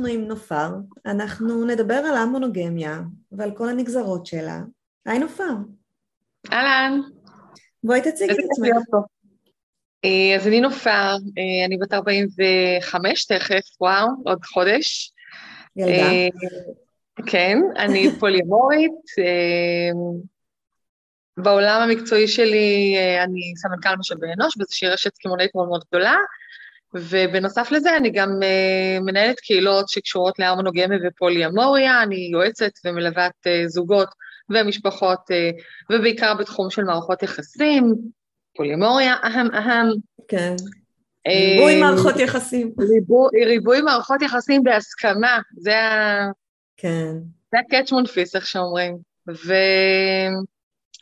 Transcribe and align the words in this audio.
אנחנו 0.00 0.14
עם 0.14 0.28
נופר. 0.28 0.70
אנחנו 1.06 1.64
נדבר 1.64 1.94
על 1.94 2.16
המונוגמיה 2.16 3.00
ועל 3.32 3.50
כל 3.50 3.68
הנגזרות 3.68 4.26
שלה. 4.26 4.60
היי 5.06 5.18
נופר. 5.18 5.54
אהלן. 6.52 7.00
בואי 7.84 8.00
תציגי 8.00 8.32
את 8.32 8.38
עצמך. 8.50 8.94
אה, 10.04 10.36
אז 10.36 10.46
אני 10.46 10.60
נופר, 10.60 11.16
אה, 11.38 11.66
אני 11.66 11.78
בת 11.78 11.92
45 11.92 13.24
תכף, 13.24 13.80
וואו, 13.80 14.06
עוד 14.24 14.44
חודש. 14.44 15.12
ילדה. 15.76 15.92
אה, 15.92 16.28
כן, 17.26 17.58
אני 17.76 18.08
פוליומורית. 18.20 18.92
בעולם 21.36 21.80
המקצועי 21.82 22.28
שלי 22.28 22.96
אני 23.24 23.52
סמנכ"ל 23.56 23.96
משאבי 23.98 24.26
אנוש 24.36 24.56
באיזושהי 24.56 24.88
רשת 24.88 25.18
קמעונאית 25.18 25.50
מאוד 25.54 25.68
מאוד 25.68 25.84
גדולה, 25.88 26.16
ובנוסף 26.94 27.70
לזה 27.70 27.96
אני 27.96 28.10
גם 28.10 28.28
אה, 28.42 29.00
מנהלת 29.00 29.40
קהילות 29.40 29.88
שקשורות 29.88 30.38
להרמונוגמיה 30.38 30.98
ופוליומוריה, 31.06 32.02
אני 32.02 32.28
יועצת 32.32 32.72
ומלווה 32.84 33.26
את 33.26 33.46
אה, 33.46 33.68
זוגות 33.68 34.08
ומשפחות, 34.50 35.30
אה, 35.30 35.50
ובעיקר 35.90 36.34
בתחום 36.34 36.70
של 36.70 36.84
מערכות 36.84 37.22
יחסים, 37.22 37.94
פוליומוריה, 38.56 39.14
אהם 39.24 39.54
אהם. 39.54 39.86
כן. 40.28 40.54
ריבוי 41.28 41.80
מערכות 41.80 42.16
יחסים. 42.16 42.72
ריבוי, 42.78 43.44
ריבוי 43.44 43.80
מערכות 43.80 44.22
יחסים 44.22 44.62
בהסכמה, 44.62 45.38
זה 45.58 45.78
ה... 45.78 46.26
כן. 46.76 47.12
זה 47.52 47.58
ה-catch 47.58 47.92
מונפיס, 47.92 48.36
איך 48.36 48.46
שאומרים. 48.46 48.96
ו... 49.28 49.54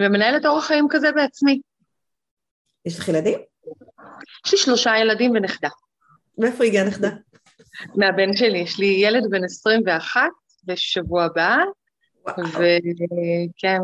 ומנהלת 0.01 0.47
אורח 0.47 0.67
חיים 0.67 0.87
כזה 0.91 1.13
בעצמי. 1.13 1.61
יש 2.87 2.99
לך 2.99 3.09
ילדים? 3.09 3.39
יש 4.47 4.53
לי 4.53 4.59
שלושה 4.59 4.99
ילדים 5.01 5.31
ונכדה. 5.31 5.69
מאיפה 6.39 6.65
הגיעה 6.65 6.87
נכדה? 6.87 7.11
מהבן 7.95 8.37
שלי, 8.37 8.59
יש 8.59 8.79
לי 8.79 8.87
ילד 8.87 9.31
בן 9.31 9.45
21 9.45 10.21
בשבוע 10.65 11.25
הבא. 11.25 11.57
וכן, 12.27 13.79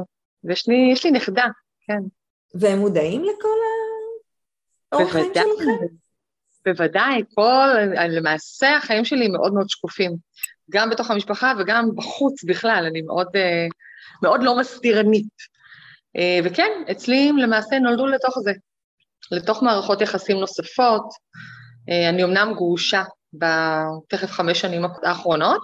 ויש 0.45 0.69
לי, 0.69 0.95
לי 1.05 1.11
נכדה, 1.11 1.47
כן. 1.87 2.01
והם 2.55 2.79
מודעים 2.79 3.25
לכל 3.25 3.49
האורח 4.93 5.13
חיים 5.13 5.25
בוודאי, 5.25 5.45
שלכם? 5.59 5.95
בוודאי, 6.67 7.23
כל, 7.35 7.69
למעשה 8.09 8.77
החיים 8.77 9.05
שלי 9.05 9.29
מאוד 9.29 9.55
מאוד 9.55 9.69
שקופים, 9.69 10.17
גם 10.71 10.91
בתוך 10.91 11.11
המשפחה 11.11 11.53
וגם 11.59 11.89
בחוץ 11.95 12.45
בכלל, 12.45 12.85
אני 12.91 13.03
מאוד, 13.03 13.27
אה, 13.35 13.67
מאוד 14.23 14.43
לא 14.43 14.59
מסתירנית. 14.59 15.55
אה, 16.17 16.39
וכן, 16.45 16.71
אצלי 16.91 17.33
למעשה 17.39 17.79
נולדו 17.79 18.07
לתוך 18.07 18.39
זה, 18.43 18.53
לתוך 19.31 19.63
מערכות 19.63 20.01
יחסים 20.01 20.37
נוספות. 20.37 21.05
אה, 21.91 22.09
אני 22.09 22.25
אמנם 22.25 22.53
גרושה 22.55 23.03
בתכף 23.33 24.31
חמש 24.31 24.61
שנים 24.61 24.83
האחרונות, 25.03 25.61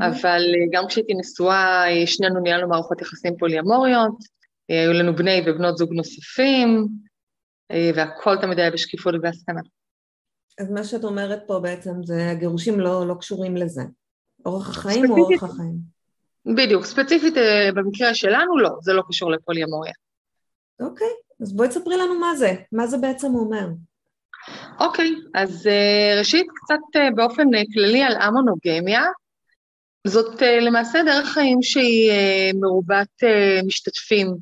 אבל 0.00 0.40
אה, 0.40 0.66
גם 0.72 0.86
כשהייתי 0.86 1.14
נשואה, 1.14 1.90
אה, 1.90 2.06
שנינו 2.06 2.40
ניהלנו 2.40 2.68
מערכות 2.68 3.00
יחסים 3.00 3.36
פוליאמוריות, 3.38 4.14
היו 4.68 4.92
לנו 4.92 5.16
בני 5.16 5.42
ובנות 5.46 5.76
זוג 5.76 5.92
נוספים, 5.92 6.88
והכל 7.94 8.36
תמיד 8.40 8.58
היה 8.58 8.70
בשקיפות 8.70 9.14
ובהסכמה. 9.14 9.60
אז 10.60 10.70
מה 10.70 10.84
שאת 10.84 11.04
אומרת 11.04 11.42
פה 11.46 11.60
בעצם 11.60 11.90
זה 12.04 12.30
הגירושים 12.30 12.80
לא, 12.80 13.06
לא 13.06 13.14
קשורים 13.14 13.56
לזה. 13.56 13.82
אורח 14.46 14.68
החיים 14.68 15.04
הוא 15.04 15.18
ספציפית. 15.18 15.42
אורח 15.42 15.54
החיים. 15.54 15.76
בדיוק, 16.56 16.84
ספציפית 16.84 17.34
במקרה 17.74 18.14
שלנו 18.14 18.58
לא, 18.58 18.70
זה 18.82 18.92
לא 18.92 19.02
קשור 19.08 19.30
לפוליאמוריה. 19.30 19.92
אוקיי, 20.80 21.08
אז 21.42 21.52
בואי 21.52 21.68
תספרי 21.68 21.96
לנו 21.96 22.18
מה 22.20 22.36
זה. 22.36 22.54
מה 22.72 22.86
זה 22.86 22.98
בעצם 22.98 23.34
אומר? 23.34 23.66
אוקיי, 24.80 25.14
אז 25.34 25.66
אה, 25.66 26.18
ראשית 26.18 26.46
קצת 26.54 26.96
אה, 26.96 27.10
באופן 27.10 27.54
אה, 27.54 27.62
כללי 27.74 28.02
על 28.02 28.16
המונוגמיה. 28.16 29.02
זאת 30.06 30.42
למעשה 30.42 31.02
דרך 31.06 31.28
חיים 31.28 31.62
שהיא 31.62 32.12
מרובת 32.54 33.22
משתתפים. 33.66 34.34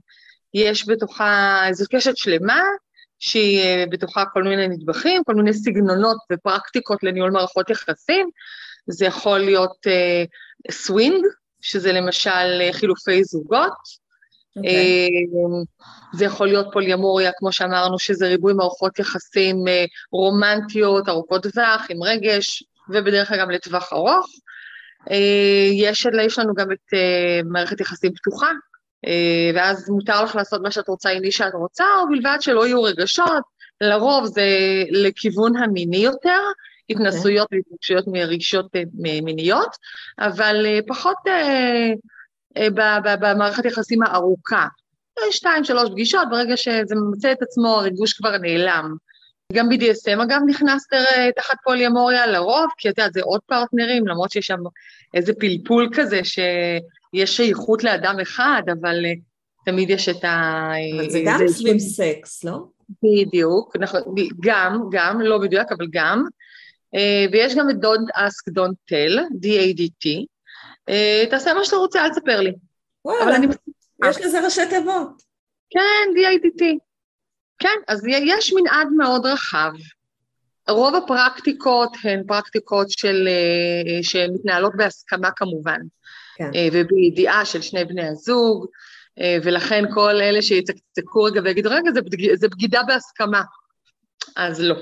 יש 0.54 0.88
בתוכה, 0.88 1.62
זו 1.72 1.84
קשת 1.92 2.16
שלמה, 2.16 2.62
שהיא 3.18 3.86
בתוכה 3.90 4.24
כל 4.32 4.42
מיני 4.42 4.68
נדבכים, 4.68 5.24
כל 5.24 5.34
מיני 5.34 5.54
סגנונות 5.54 6.16
ופרקטיקות 6.32 7.02
לניהול 7.02 7.30
מערכות 7.30 7.70
יחסים. 7.70 8.28
זה 8.86 9.06
יכול 9.06 9.38
להיות 9.38 9.76
סווינג, 10.70 11.24
שזה 11.60 11.92
למשל 11.92 12.70
חילופי 12.72 13.24
זוגות, 13.24 14.01
אוקיי. 14.56 14.74
אה, 14.74 15.08
זה 16.12 16.24
יכול 16.24 16.46
להיות 16.46 16.66
פוליאמוריה, 16.72 17.30
כמו 17.38 17.52
שאמרנו, 17.52 17.98
שזה 17.98 18.28
ריבוי 18.28 18.52
מערכות 18.52 18.98
יחסים 18.98 19.68
אה, 19.68 19.84
רומנטיות, 20.12 21.08
ארוכות 21.08 21.42
טווח, 21.42 21.86
עם 21.90 22.02
רגש, 22.02 22.64
ובדרך 22.88 23.28
כלל 23.28 23.38
גם 23.40 23.50
לטווח 23.50 23.92
ארוך. 23.92 24.26
אה, 25.10 25.68
יש, 25.72 26.06
יש 26.22 26.38
לנו 26.38 26.54
גם 26.54 26.72
את 26.72 26.94
אה, 26.94 27.40
מערכת 27.44 27.80
יחסים 27.80 28.12
פתוחה, 28.14 28.50
ואז 29.54 29.90
מותר 29.90 30.24
לך 30.24 30.36
לעשות 30.36 30.62
מה 30.62 30.70
שאת 30.70 30.88
רוצה 30.88 31.10
עם 31.10 31.22
מי 31.22 31.32
שאת 31.32 31.54
רוצה, 31.54 31.84
ובלבד 32.04 32.36
שלא 32.40 32.66
יהיו 32.66 32.82
רגשות, 32.82 33.42
לרוב 33.80 34.26
זה 34.26 34.44
לכיוון 34.90 35.56
המיני 35.56 35.96
יותר, 35.96 36.40
התנסויות 36.90 37.48
והתנגשויות 37.52 38.04
מרגשות 38.06 38.76
אה, 38.76 38.82
מיניות, 39.22 39.76
אבל 40.18 40.66
פחות 40.86 41.16
במערכת 43.20 43.64
יחסים 43.64 44.02
הארוכה. 44.02 44.66
אה, 45.18 45.32
שתיים, 45.32 45.64
שלוש 45.64 45.90
פגישות, 45.90 46.28
ברגע 46.30 46.56
שזה 46.56 46.94
ממצא 46.94 47.32
את 47.32 47.42
עצמו, 47.42 47.68
הריגוש 47.68 48.12
כבר 48.12 48.38
נעלם. 48.38 48.94
גם 49.52 49.68
BDSM 49.68 50.22
אגב 50.22 50.40
נכנס 50.46 50.86
תר- 50.86 51.30
תחת 51.36 51.54
פוליומוריה 51.64 52.26
לרוב, 52.26 52.66
כי 52.78 52.88
את 52.88 52.98
יודעת, 52.98 53.12
זה 53.12 53.20
עוד 53.22 53.40
פרטנרים, 53.46 54.06
למרות 54.06 54.30
שיש 54.30 54.46
שם 54.46 54.58
איזה 55.14 55.32
פלפול 55.40 55.88
כזה 55.94 56.20
שיש 56.24 57.36
שייכות 57.36 57.84
לאדם 57.84 58.16
אחד, 58.22 58.62
אבל 58.80 59.04
אה, 59.04 59.12
תמיד 59.64 59.90
יש 59.90 60.08
את 60.08 60.24
ה... 60.24 60.70
אבל 60.96 61.10
זה 61.10 61.18
אה, 61.18 61.24
גם 61.26 61.48
סביב 61.48 61.78
סקס, 61.78 62.44
לא? 62.44 62.58
בדיוק, 63.02 63.76
נכון, 63.76 64.00
גם, 64.40 64.82
גם, 64.92 65.20
לא 65.20 65.40
מדויק, 65.40 65.72
אבל 65.72 65.86
גם. 65.90 66.24
אה, 66.94 67.26
ויש 67.32 67.54
גם 67.54 67.70
את 67.70 67.76
Don't 67.76 68.16
Ask 68.16 68.52
Don't 68.58 68.92
Tell, 68.92 69.18
D-A-D-T. 69.42 70.24
אה, 70.88 71.24
תעשה 71.30 71.54
מה 71.54 71.64
שאתה 71.64 71.76
רוצה, 71.76 72.04
אל 72.04 72.10
תספר 72.10 72.40
לי. 72.40 72.52
וואלה, 73.04 73.36
אני... 73.36 73.46
יש 74.10 74.20
לזה 74.20 74.44
ראשי 74.44 74.68
תיבות. 74.70 75.22
כן, 75.70 76.10
D-A-D-T. 76.16 76.64
כן, 77.58 77.78
אז 77.88 78.06
יש 78.06 78.52
מנעד 78.52 78.88
מאוד 78.96 79.26
רחב. 79.26 79.72
רוב 80.68 80.94
הפרקטיקות 80.94 81.96
הן 82.04 82.22
פרקטיקות 82.26 82.90
של, 82.90 83.28
אה, 83.28 84.02
שמתנהלות 84.02 84.72
בהסכמה 84.76 85.30
כמובן, 85.36 85.80
כן. 86.36 86.50
אה, 86.54 86.68
ובידיעה 86.72 87.44
של 87.44 87.62
שני 87.62 87.84
בני 87.84 88.08
הזוג, 88.08 88.66
אה, 89.20 89.36
ולכן 89.42 89.84
כל 89.94 90.20
אלה 90.20 90.42
שיצקצקו 90.42 91.22
רגע 91.22 91.40
ויגידו, 91.44 91.70
רגע, 91.70 91.92
זה, 91.92 92.02
בג... 92.02 92.34
זה 92.34 92.48
בגידה 92.48 92.82
בהסכמה. 92.82 93.42
אז 94.36 94.60
לא. 94.60 94.76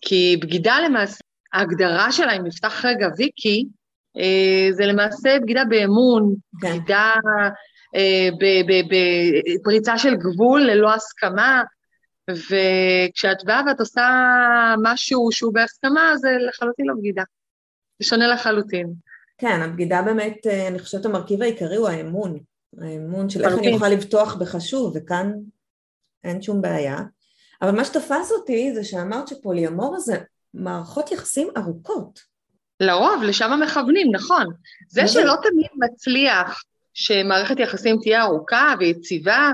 כי 0.00 0.36
בגידה 0.42 0.80
למעשה, 0.80 1.20
ההגדרה 1.52 2.12
שלה, 2.12 2.36
אם 2.36 2.46
נפתח 2.46 2.84
רגע 2.84 3.06
ויקי, 3.16 3.64
אה, 3.64 3.70
זה 4.72 4.86
למעשה 4.86 5.38
בגידה 5.42 5.64
באמון, 5.64 6.34
כן. 6.60 6.68
בגידה 6.68 7.12
אה, 7.96 8.28
בפריצה 9.54 9.98
של 9.98 10.14
גבול 10.16 10.62
ללא 10.62 10.94
הסכמה, 10.94 11.62
וכשאת 12.30 13.44
באה 13.44 13.62
ואת 13.66 13.80
עושה 13.80 14.08
משהו 14.82 15.28
שהוא 15.32 15.54
בהסכמה, 15.54 16.16
זה 16.16 16.28
לחלוטין 16.48 16.86
לא 16.86 16.94
בגידה. 16.98 17.22
זה 17.98 18.08
שונה 18.08 18.28
לחלוטין. 18.28 18.92
כן, 19.38 19.60
הבגידה 19.62 20.02
באמת, 20.02 20.46
אה, 20.46 20.68
אני 20.68 20.78
חושבת 20.78 21.04
המרכיב 21.04 21.42
העיקרי 21.42 21.76
הוא 21.76 21.88
האמון. 21.88 22.38
האמון 22.80 23.30
של 23.30 23.44
איך 23.44 23.58
אני. 23.58 23.72
אוכל 23.72 23.88
לבטוח 23.88 24.34
בך 24.34 24.56
שוב, 24.60 24.92
וכאן 24.96 25.32
אין 26.24 26.42
שום 26.42 26.60
בעיה. 26.60 26.98
אבל 27.62 27.76
מה 27.76 27.84
שתפס 27.84 28.32
אותי 28.32 28.74
זה 28.74 28.84
שאמרת 28.84 29.28
שפוליומוריה 29.28 30.00
זה 30.00 30.18
מערכות 30.54 31.12
יחסים 31.12 31.48
ארוכות. 31.56 32.20
לרוב, 32.80 33.22
לשם 33.22 33.60
מכוונים, 33.62 34.06
נכון. 34.12 34.46
זה 34.88 35.00
זה? 35.00 35.08
שלא 35.08 35.34
תמיד 35.42 35.70
מצליח 35.76 36.62
שמערכת 36.94 37.58
יחסים 37.58 37.96
תהיה 38.02 38.22
ארוכה 38.22 38.74
ויציבה, 38.78 39.50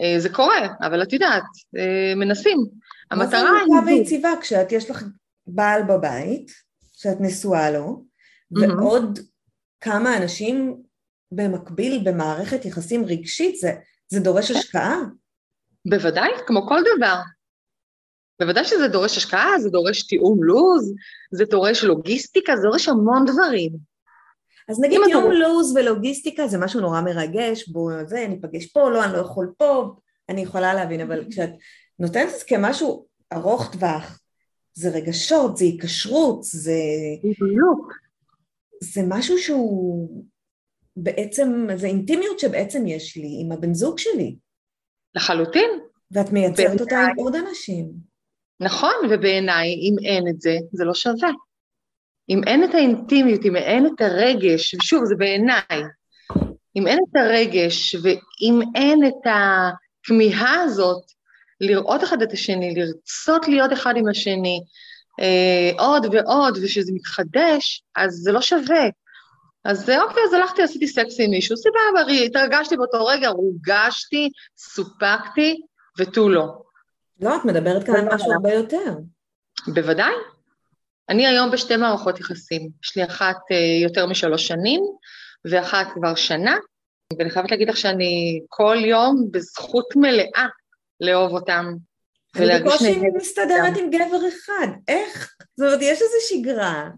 אה, 0.00 0.20
זה 0.20 0.28
קורה, 0.28 0.66
אבל 0.80 1.02
את 1.02 1.12
יודעת, 1.12 1.42
אה, 1.78 2.14
מנסים. 2.16 2.58
המטרה 3.10 3.40
היא... 3.40 3.74
מה 3.74 3.80
זה 3.84 3.90
היא... 3.90 3.98
ויציבה 3.98 4.32
כשאת 4.40 4.72
יש 4.72 4.90
לך 4.90 5.04
בעל 5.46 5.82
בבית, 5.82 6.50
שאת 6.92 7.16
נשואה 7.20 7.70
לו, 7.70 8.04
ועוד 8.50 9.18
כמה 9.80 10.16
אנשים 10.16 10.82
במקביל 11.32 12.02
במערכת 12.04 12.64
יחסים 12.64 13.04
רגשית, 13.04 13.56
זה, 13.56 13.72
זה 14.08 14.20
דורש. 14.20 14.50
השקעה. 14.50 14.96
בוודאי, 15.90 16.30
כמו 16.46 16.66
כל 16.66 16.80
דבר. 16.96 17.16
בוודאי 18.44 18.64
שזה 18.64 18.88
דורש 18.88 19.16
השקעה, 19.16 19.60
זה 19.60 19.70
דורש 19.70 20.02
תיאום 20.06 20.44
לו"ז, 20.44 20.92
זה 21.32 21.44
דורש 21.44 21.84
לוגיסטיקה, 21.84 22.56
זה 22.56 22.62
דורש 22.62 22.88
המון 22.88 23.24
דברים. 23.24 23.72
אז 24.68 24.80
נגיד 24.80 24.98
יום 25.10 25.24
רוצה- 25.24 25.34
לו"ז 25.38 25.76
ולוגיסטיקה 25.76 26.46
זה 26.46 26.58
משהו 26.58 26.80
נורא 26.80 27.00
מרגש, 27.00 27.68
בואו 27.68 28.06
זה, 28.06 28.26
ניפגש 28.28 28.66
פה, 28.66 28.90
לא, 28.90 29.04
אני 29.04 29.12
לא 29.12 29.18
יכול 29.18 29.52
פה, 29.58 29.94
אני 30.28 30.40
יכולה 30.40 30.74
להבין, 30.74 31.00
אבל 31.00 31.24
כשאת 31.30 31.50
נותנת 31.98 32.28
את 32.34 32.38
זה 32.38 32.44
כמשהו 32.46 33.06
ארוך 33.32 33.72
טווח, 33.72 34.20
זה 34.74 34.88
רגשות, 34.88 35.56
זה 35.56 35.64
היקשרות, 35.64 36.42
זה, 36.42 36.78
בדיוק. 37.18 37.92
זה 38.82 39.00
משהו 39.08 39.38
שהוא 39.38 40.24
בעצם, 40.96 41.68
זה 41.76 41.86
אינטימיות 41.86 42.38
שבעצם 42.38 42.86
יש 42.86 43.16
לי 43.16 43.38
עם 43.40 43.52
הבן 43.52 43.74
זוג 43.74 43.98
שלי, 43.98 44.36
לחלוטין. 45.14 45.70
ואת 46.10 46.32
מייצרת 46.32 46.80
אותה 46.80 47.00
עם. 47.00 47.16
עוד 47.16 47.34
אנשים. 47.34 48.11
נכון, 48.62 48.94
ובעיניי, 49.10 49.74
אם 49.74 49.96
אין 50.04 50.28
את 50.28 50.40
זה, 50.40 50.56
זה 50.72 50.84
לא 50.84 50.94
שווה. 50.94 51.30
אם 52.28 52.40
אין 52.46 52.64
את 52.64 52.74
האינטימיות, 52.74 53.44
אם 53.44 53.56
אין 53.56 53.86
את 53.86 54.00
הרגש, 54.00 54.74
ושוב, 54.74 55.04
זה 55.04 55.14
בעיניי, 55.18 55.82
אם 56.76 56.86
אין 56.86 56.98
את 57.10 57.16
הרגש 57.16 57.94
ואם 57.94 58.60
אין 58.74 59.06
את 59.06 59.32
הכמיהה 59.32 60.62
הזאת 60.62 61.02
לראות 61.60 62.04
אחד 62.04 62.22
את 62.22 62.32
השני, 62.32 62.74
לרצות 62.74 63.48
להיות 63.48 63.72
אחד 63.72 63.94
עם 63.96 64.08
השני, 64.08 64.60
אה, 65.20 65.84
עוד 65.84 66.06
ועוד, 66.12 66.58
ושזה 66.62 66.92
מתחדש, 66.94 67.82
אז 67.96 68.12
זה 68.12 68.32
לא 68.32 68.40
שווה. 68.40 68.88
אז 69.64 69.90
אוקיי, 69.90 70.22
אז 70.28 70.32
הלכתי, 70.32 70.62
עשיתי 70.62 70.88
סקס 70.88 71.20
עם 71.20 71.30
מישהו, 71.30 71.56
סבבה, 71.56 72.12
התרגשתי 72.26 72.76
באותו 72.76 73.06
רגע, 73.06 73.28
הורגשתי, 73.28 74.30
סופקתי, 74.56 75.60
ותו 75.98 76.28
לא. 76.28 76.62
לא, 77.22 77.36
את 77.36 77.44
מדברת 77.44 77.84
כאן 77.84 77.94
על 77.94 78.14
משהו 78.14 78.32
הרבה 78.32 78.52
יותר. 78.52 78.94
בוודאי. 79.74 80.12
אני 81.08 81.26
היום 81.26 81.50
בשתי 81.50 81.76
מערכות 81.76 82.20
יחסים. 82.20 82.68
יש 82.84 82.96
לי 82.96 83.04
אחת 83.04 83.36
אה, 83.50 83.56
יותר 83.82 84.06
משלוש 84.06 84.48
שנים, 84.48 84.80
ואחת 85.44 85.86
כבר 85.94 86.14
שנה, 86.14 86.56
ואני 87.18 87.30
חייבת 87.30 87.50
להגיד 87.50 87.68
לך 87.68 87.76
שאני 87.76 88.40
כל 88.48 88.76
יום 88.84 89.28
בזכות 89.30 89.96
מלאה 89.96 90.46
לאהוב 91.00 91.32
אותם. 91.32 91.74
אני 92.36 92.60
בקושי 92.60 93.00
מסתדרת. 93.14 93.76
עם 93.76 93.90
גבר 93.90 94.28
אחד, 94.28 94.66
איך? 94.88 95.34
זאת 95.56 95.66
אומרת, 95.66 95.78
יש 95.82 96.02
איזו 96.02 96.16
שגרה, 96.28 96.88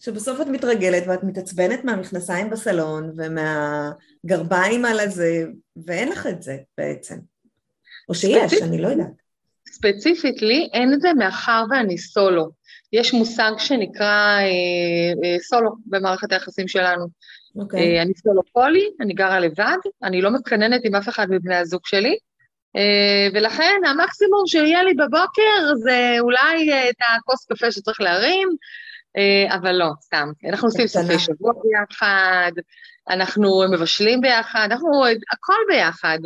שבסוף 0.00 0.40
את 0.40 0.46
מתרגלת 0.46 1.02
ואת 1.06 1.24
מתעצבנת 1.24 1.84
מהמכנסיים 1.84 2.50
בסלון 2.50 3.12
ומהגרביים 3.16 4.84
על 4.84 5.00
הזה, 5.00 5.44
ואין 5.86 6.08
לך 6.08 6.26
את 6.26 6.42
זה 6.42 6.56
בעצם. 6.78 7.16
או 8.08 8.14
שיש. 8.14 8.62
אני 8.62 8.82
לא 8.82 8.88
יודעת. 8.88 9.25
ספציפית 9.76 10.42
לי 10.42 10.68
אין 10.72 10.94
את 10.94 11.00
זה 11.00 11.12
מאחר 11.12 11.64
ואני 11.70 11.98
סולו. 11.98 12.50
יש 12.92 13.14
מושג 13.14 13.52
שנקרא 13.58 14.38
אה, 14.38 14.44
אה, 15.24 15.38
סולו 15.40 15.70
במערכת 15.86 16.32
היחסים 16.32 16.68
שלנו. 16.68 17.06
אוקיי. 17.58 17.96
אה, 17.96 18.02
אני 18.02 18.12
סולופולי, 18.14 18.84
אני 19.00 19.14
גרה 19.14 19.40
לבד, 19.40 19.76
אני 20.02 20.22
לא 20.22 20.30
מתקננת 20.30 20.80
עם 20.84 20.94
אף 20.94 21.08
אחד 21.08 21.26
מבני 21.30 21.56
הזוג 21.56 21.80
שלי, 21.84 22.16
אה, 22.76 23.28
ולכן 23.34 23.80
המקסימום 23.86 24.46
שיהיה 24.46 24.82
לי 24.82 24.94
בבוקר 24.94 25.74
זה 25.82 26.16
אולי 26.20 26.72
אה, 26.72 26.90
את 26.90 26.96
הכוס 27.16 27.44
קפה 27.44 27.72
שצריך 27.72 28.00
להרים, 28.00 28.48
אה, 29.16 29.56
אבל 29.56 29.72
לא, 29.72 29.90
סתם. 30.00 30.28
אנחנו 30.50 30.68
עושים. 30.68 30.86
סופי 30.86 31.18
שבוע 31.18 31.52
ביחד, 31.62 32.52
אנחנו 33.10 33.64
מבשלים 33.72 34.20
ביחד, 34.20 34.68
אנחנו 34.70 34.88
הכל 35.32 35.60
ביחד. 35.68 36.18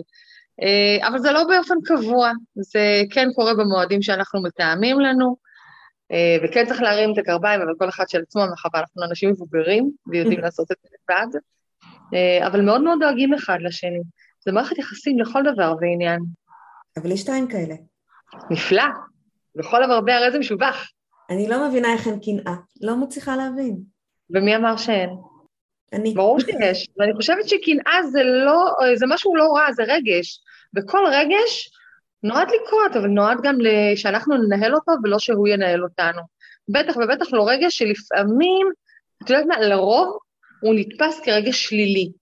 אה, 0.63 1.09
אבל 1.09 1.19
זה 1.19 1.33
לא 1.33 1.45
באופן 1.45 1.75
קבוע, 1.85 2.31
זה 2.55 3.03
כן 3.11 3.29
קורה 3.35 3.55
במועדים 3.55 4.03
שאנחנו 4.03 4.43
מתאמים 4.43 5.01
לנו, 5.01 5.37
אה, 6.13 6.37
וכן 6.45 6.67
צריך 6.67 6.83
להרים 6.83 7.13
את 7.13 7.19
הגרביים, 7.19 7.61
אבל 7.61 7.73
כל 7.79 7.89
אחד 7.89 8.09
של 8.09 8.23
עצמו, 8.23 8.43
מאחר 8.51 8.69
ואנחנו 8.75 9.05
אנשים 9.05 9.31
מבוגרים 9.31 9.91
ויודעים 10.07 10.41
לעשות 10.45 10.73
את 10.73 10.77
זה 10.83 10.89
לבד, 10.95 11.41
אה, 12.15 12.47
אבל 12.47 12.61
מאוד 12.61 12.81
מאוד 12.83 12.99
דואגים 13.01 13.35
אחד 13.35 13.59
לשני. 13.61 14.01
זה 14.45 14.53
מערכת 14.53 14.79
יחסים 14.79 15.19
לכל 15.19 15.43
דבר 15.55 15.75
ועניין. 15.81 16.21
אבל 16.97 17.13
יש 17.13 17.21
שתיים 17.21 17.49
כאלה. 17.49 17.75
נפלא, 18.51 18.85
בכל 19.57 19.83
המרבה 19.83 20.17
הרי 20.17 20.33
זה 20.33 20.39
משובח. 20.39 20.91
אני 21.31 21.49
לא 21.49 21.69
מבינה 21.69 21.93
איך 21.93 22.07
אין 22.07 22.19
קנאה. 22.21 22.57
לא 22.81 22.97
מצליחה 22.97 23.37
להבין. 23.37 23.77
ומי 24.31 24.57
אמר 24.57 24.77
שאין? 24.77 25.11
אני... 25.93 26.15
ברור 26.15 26.41
שיש, 26.41 26.89
ואני 26.99 27.15
חושבת 27.15 27.49
שקנאה 27.49 28.03
זה 28.11 28.23
לא, 28.23 28.75
זה 28.95 29.07
משהו 29.09 29.37
לא 29.37 29.45
רע, 29.45 29.73
זה 29.73 29.83
רגש. 29.83 30.41
וכל 30.77 31.05
רגש 31.13 31.71
נועד 32.23 32.49
לקרות, 32.49 32.97
אבל 32.97 33.07
נועד 33.07 33.39
גם 33.43 33.57
שאנחנו 33.97 34.37
ננהל 34.37 34.75
אותו 34.75 34.93
ולא 35.05 35.19
שהוא 35.19 35.49
ינהל 35.49 35.83
אותנו. 35.83 36.23
בטח 36.69 36.97
ובטח 36.97 37.33
לא 37.33 37.49
רגש 37.49 37.79
שלפעמים, 37.79 38.67
את 39.23 39.31
יודעת 39.31 39.47
מה, 39.47 39.61
לרוב 39.61 40.19
הוא 40.63 40.75
נתפס 40.75 41.21
כרגש 41.21 41.65
שלילי, 41.67 42.13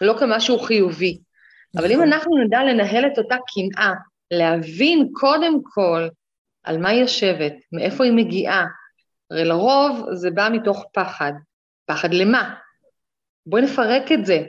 לא 0.00 0.14
כמשהו 0.18 0.58
חיובי. 0.58 1.18
אבל 1.76 1.92
אם 1.92 1.92
נכון. 1.92 2.12
אנחנו 2.12 2.36
נדע 2.44 2.62
לנהל 2.62 3.06
את 3.06 3.18
אותה 3.18 3.36
קנאה, 3.54 3.92
להבין 4.30 5.08
קודם 5.12 5.52
כל 5.62 6.08
על 6.64 6.78
מה 6.78 6.88
היא 6.88 7.00
יושבת, 7.00 7.52
מאיפה 7.72 8.04
היא 8.04 8.12
מגיעה, 8.12 8.64
הרי 9.30 9.44
לרוב 9.44 10.06
זה 10.12 10.30
בא 10.30 10.48
מתוך 10.52 10.84
פחד. 10.92 11.32
פחד 11.86 12.14
למה? 12.14 12.54
בואי 13.46 13.62
נפרק 13.62 14.12
את 14.12 14.26
זה. 14.26 14.42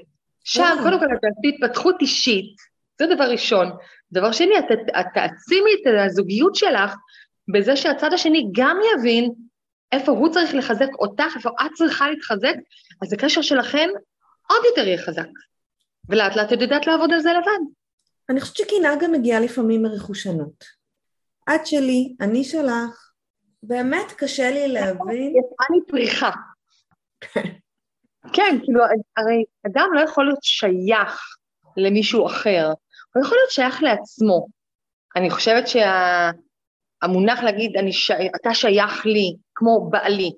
שם, 0.44 0.63
אה. 0.63 0.84
קודם 0.84 1.00
כל, 1.00 1.06
תעשי 1.06 1.56
התפתחות 1.56 1.95
אישית, 2.01 2.56
זה 3.00 3.16
דבר 3.16 3.31
ראשון. 3.31 3.72
דבר 4.12 4.31
שני, 4.31 4.60
את, 4.60 4.66
את 5.00 5.06
תעצימי 5.13 5.72
את 5.81 5.94
הזוגיות 6.06 6.56
שלך 6.56 6.95
בזה 7.54 7.75
שהצד 7.75 8.13
השני 8.13 8.50
גם 8.51 8.78
יבין 8.94 9.34
איפה 9.92 10.12
הוא 10.12 10.30
צריך 10.30 10.56
לחזק 10.56 10.90
אותך, 11.00 11.36
איפה 11.36 11.50
את 11.50 11.72
צריכה 11.74 12.10
להתחזק, 12.10 12.54
אז 13.01 13.13
הקשר 13.13 13.42
שלכם 13.42 13.90
עוד 14.50 14.62
יותר 14.66 14.88
יהיה 14.88 14.98
חזק. 14.98 15.28
ולאט 16.10 16.36
לאט 16.36 16.54
את 16.54 16.62
יודעת 16.62 16.88
לעבוד 16.88 17.13
על 17.13 17.19
זה 17.19 17.30
לבד. 17.34 17.60
אני 18.30 18.42
חושבת 18.42 18.56
שקנאה 18.56 18.95
גם 19.01 19.12
מגיעה 19.12 19.40
לפעמים 19.40 19.81
מרכושנות. 19.81 20.63
את 21.56 21.68
שלי, 21.68 22.16
אני 22.22 22.44
שלך, 22.44 23.12
באמת 23.63 24.12
קשה 24.18 24.51
לי 24.51 24.68
להבין. 24.68 25.33
לי 25.71 25.80
פריחה. 25.88 26.31
כן, 28.33 28.57
כאילו, 28.64 28.83
הרי 29.18 29.44
אדם 29.68 29.90
לא 29.94 30.00
יכול 30.00 30.26
להיות 30.26 30.44
שייך 30.44 31.19
למישהו 31.78 32.28
אחר, 32.28 32.73
הוא 33.15 33.23
יכול 33.23 33.37
להיות 33.37 33.51
שייך 33.51 33.83
לעצמו. 33.83 34.47
אני 35.15 35.29
חושבת 35.29 35.63
שהמונח 35.67 37.39
להגיד, 37.43 37.77
אני 37.77 37.93
ש... 37.93 38.11
אתה 38.11 38.53
שייך 38.53 39.05
לי, 39.05 39.35
כמו 39.55 39.89
בעלי, 39.89 40.31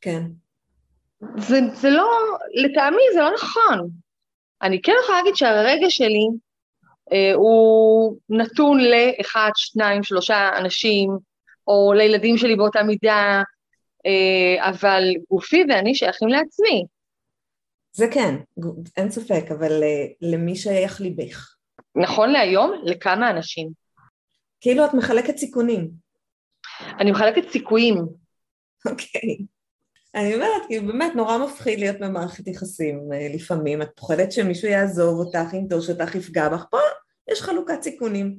כן. 0.00 0.22
זה, 1.38 1.60
זה 1.74 1.90
לא, 1.90 2.08
לטעמי 2.54 3.02
זה 3.14 3.20
לא 3.20 3.30
נכון. 3.34 3.88
אני 4.62 4.82
כן 4.82 4.92
יכולה 5.02 5.18
להגיד 5.18 5.36
שהרגש 5.36 5.96
שלי 5.96 6.26
אה, 7.12 7.34
הוא 7.34 8.16
נתון 8.28 8.78
לאחד, 8.80 9.50
שניים, 9.54 10.02
שלושה 10.02 10.50
אנשים, 10.58 11.10
או 11.66 11.92
לילדים 11.92 12.36
שלי 12.36 12.56
באותה 12.56 12.82
מידה, 12.82 13.42
אה, 14.06 14.68
אבל 14.68 15.02
גופי 15.30 15.64
ואני 15.68 15.94
שייכים 15.94 16.28
לעצמי. 16.28 16.84
זה 17.92 18.06
כן, 18.10 18.34
אין 18.96 19.10
ספק, 19.10 19.44
אבל 19.50 19.82
אה, 19.82 20.06
למי 20.20 20.56
שייך 20.56 21.00
ליבך? 21.00 21.53
נכון 21.96 22.30
להיום, 22.30 22.72
לכמה 22.84 23.30
אנשים. 23.30 23.70
כאילו 24.60 24.84
את 24.84 24.94
מחלקת 24.94 25.36
סיכונים. 25.36 25.90
אני 27.00 27.10
מחלקת 27.10 27.48
סיכויים. 27.50 27.96
אוקיי. 28.88 29.36
אני 30.14 30.34
אומרת, 30.34 30.62
כאילו 30.66 30.86
באמת 30.86 31.14
נורא 31.14 31.38
מפחיד 31.38 31.78
להיות 31.78 31.96
במערכת 32.00 32.46
יחסים 32.46 33.12
אה, 33.12 33.28
לפעמים. 33.34 33.82
את 33.82 33.88
פוחדת 33.96 34.32
שמישהו 34.32 34.68
יעזוב 34.68 35.18
אותך, 35.18 35.54
ינטוש 35.54 35.90
אותך, 35.90 36.14
יפגע 36.14 36.48
בך. 36.48 36.64
פה 36.70 36.78
יש 37.30 37.42
חלוקת 37.42 37.82
סיכונים. 37.82 38.38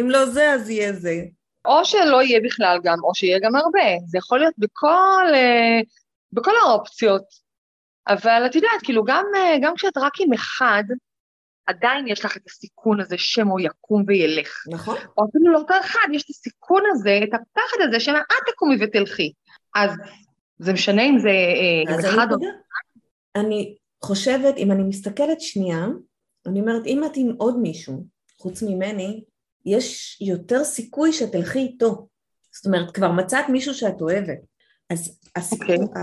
אם 0.00 0.10
לא 0.10 0.26
זה, 0.26 0.52
אז 0.52 0.70
יהיה 0.70 0.92
זה. 0.92 1.20
או 1.64 1.84
שלא 1.84 2.22
יהיה 2.22 2.40
בכלל 2.44 2.78
גם, 2.82 2.98
או 3.04 3.14
שיהיה 3.14 3.38
גם 3.42 3.56
הרבה. 3.56 4.06
זה 4.06 4.18
יכול 4.18 4.38
להיות 4.38 4.54
בכל, 4.58 5.26
אה, 5.34 5.80
בכל 6.32 6.52
האופציות. 6.62 7.24
אבל 8.08 8.42
את 8.46 8.54
יודעת, 8.54 8.82
כאילו, 8.82 9.04
גם, 9.04 9.24
אה, 9.36 9.56
גם 9.62 9.74
כשאת 9.76 9.98
רק 9.98 10.12
עם 10.20 10.32
אחד, 10.32 10.84
עדיין 11.70 12.08
יש 12.08 12.24
לך 12.24 12.36
את 12.36 12.42
הסיכון 12.46 13.00
הזה 13.00 13.18
שמו 13.18 13.60
יקום 13.60 14.04
וילך. 14.06 14.64
נכון? 14.70 14.96
או 15.18 15.24
אפילו 15.28 15.52
לאותו 15.52 15.74
אחד, 15.80 16.08
יש 16.12 16.22
את 16.24 16.30
הסיכון 16.30 16.82
הזה, 16.92 17.20
את 17.24 17.34
הפחד 17.34 17.76
הזה, 17.88 18.00
שמה 18.00 18.18
את 18.18 18.52
תקומי 18.52 18.76
ותלכי. 18.80 19.32
אז 19.74 19.90
זה 20.58 20.72
משנה 20.72 21.02
אם 21.02 21.18
זה 21.18 21.28
אה, 21.28 21.94
אז 21.94 22.04
אחד 22.04 22.26
אני, 22.32 22.46
או... 22.46 22.52
אני 23.36 23.76
חושבת, 24.04 24.56
אם 24.56 24.72
אני 24.72 24.82
מסתכלת 24.82 25.40
שנייה, 25.40 25.86
אני 26.46 26.60
אומרת, 26.60 26.86
אם 26.86 27.04
את 27.04 27.10
עם 27.14 27.32
עוד 27.38 27.58
מישהו, 27.58 28.04
חוץ 28.40 28.62
ממני, 28.62 29.24
יש 29.66 30.18
יותר 30.20 30.64
סיכוי 30.64 31.12
שתלכי 31.12 31.58
איתו. 31.58 32.08
זאת 32.52 32.66
אומרת, 32.66 32.90
כבר 32.90 33.12
מצאת 33.12 33.48
מישהו 33.48 33.74
שאת 33.74 34.00
אוהבת. 34.00 34.38
אז 34.90 35.18
הסיכון, 35.36 35.76
okay. 35.76 35.88
אוקיי. 35.88 36.02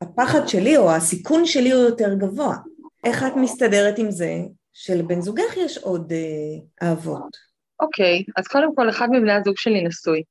הפחד 0.00 0.48
שלי 0.48 0.76
או 0.76 0.92
הסיכון 0.92 1.46
שלי 1.46 1.72
הוא 1.72 1.82
יותר 1.82 2.14
גבוה. 2.14 2.56
איך 3.04 3.22
את 3.22 3.32
מסתדרת 3.36 3.98
עם 3.98 4.10
זה 4.10 4.40
שלבן 4.80 5.20
זוגך 5.20 5.56
יש 5.56 5.78
עוד 5.78 6.12
אה, 6.12 6.88
אהבות? 6.88 7.36
אוקיי, 7.80 8.18
okay, 8.18 8.32
אז 8.36 8.48
קודם 8.48 8.74
כל, 8.74 8.90
אחד 8.90 9.08
מבני 9.12 9.32
הזוג 9.32 9.56
שלי 9.56 9.84
נשוי. 9.84 10.22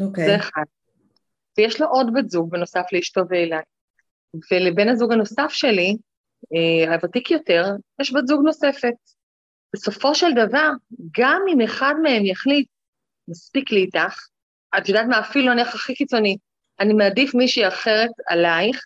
אוקיי. 0.00 0.24
Okay. 0.24 0.28
זה 0.28 0.36
אחד. 0.36 0.62
ויש 1.58 1.80
לו 1.80 1.86
עוד 1.86 2.06
בת 2.14 2.30
זוג 2.30 2.50
בנוסף 2.50 2.82
לאשתו 2.92 3.20
ואליי. 3.30 3.62
ולבן 4.50 4.88
הזוג 4.88 5.12
הנוסף 5.12 5.48
שלי, 5.48 5.96
אה, 6.54 6.94
הוותיק 6.94 7.30
יותר, 7.30 7.64
יש 8.00 8.12
בת 8.12 8.26
זוג 8.26 8.40
נוספת. 8.44 8.94
בסופו 9.74 10.14
של 10.14 10.32
דבר, 10.32 10.70
גם 11.18 11.42
אם 11.52 11.60
אחד 11.60 11.94
מהם 12.02 12.24
יחליט, 12.24 12.68
מספיק 13.28 13.70
לי 13.70 13.80
איתך, 13.80 14.26
את 14.78 14.88
יודעת 14.88 15.06
מה, 15.08 15.20
אפילו 15.20 15.52
נניח 15.52 15.74
הכי 15.74 15.94
קיצוני, 15.94 16.36
אני 16.80 16.92
מעדיף 16.92 17.34
מישהי 17.34 17.68
אחרת 17.68 18.10
עלייך. 18.28 18.84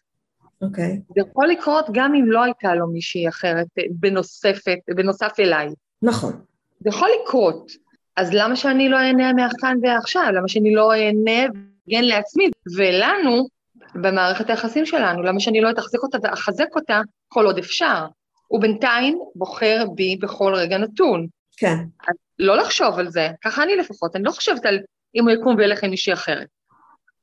אוקיי. 0.62 0.84
Okay. 0.84 1.14
זה 1.14 1.20
יכול 1.30 1.48
לקרות 1.48 1.86
גם 1.92 2.14
אם 2.14 2.30
לא 2.30 2.42
הייתה 2.42 2.74
לו 2.74 2.86
מישהי 2.86 3.28
אחרת 3.28 3.66
בנוספת, 3.90 4.78
בנוסף 4.96 5.32
אליי. 5.38 5.68
נכון. 6.02 6.32
זה 6.80 6.88
יכול 6.88 7.08
לקרות. 7.22 7.72
אז 8.16 8.30
למה 8.32 8.56
שאני 8.56 8.88
לא 8.88 8.96
אהנה 8.96 9.32
מהכאן 9.32 9.78
ועכשיו? 9.82 10.28
למה 10.34 10.48
שאני 10.48 10.74
לא 10.74 10.92
אהנה 10.92 11.42
ואגן 11.42 12.04
לעצמי? 12.04 12.50
ולנו, 12.76 13.46
במערכת 13.94 14.50
היחסים 14.50 14.86
שלנו, 14.86 15.22
למה 15.22 15.40
שאני 15.40 15.60
לא 15.60 15.70
אתחזק 15.70 16.02
אותה 16.02 16.18
ואחזק 16.22 16.76
אותה 16.76 17.00
כל 17.28 17.46
עוד 17.46 17.58
אפשר? 17.58 18.06
הוא 18.48 18.60
בינתיים 18.60 19.18
בוחר 19.34 19.84
בי 19.94 20.16
בכל 20.16 20.54
רגע 20.54 20.78
נתון. 20.78 21.26
כן. 21.56 21.76
אז 22.08 22.14
לא 22.38 22.56
לחשוב 22.56 22.98
על 22.98 23.10
זה, 23.10 23.28
ככה 23.44 23.62
אני 23.62 23.76
לפחות, 23.76 24.16
אני 24.16 24.24
לא 24.24 24.30
חושבת 24.30 24.66
על 24.66 24.78
אם 25.14 25.28
הוא 25.28 25.30
יקום 25.30 25.56
וילך 25.56 25.84
עם 25.84 25.90
מישהי 25.90 26.12
אחרת. 26.12 26.46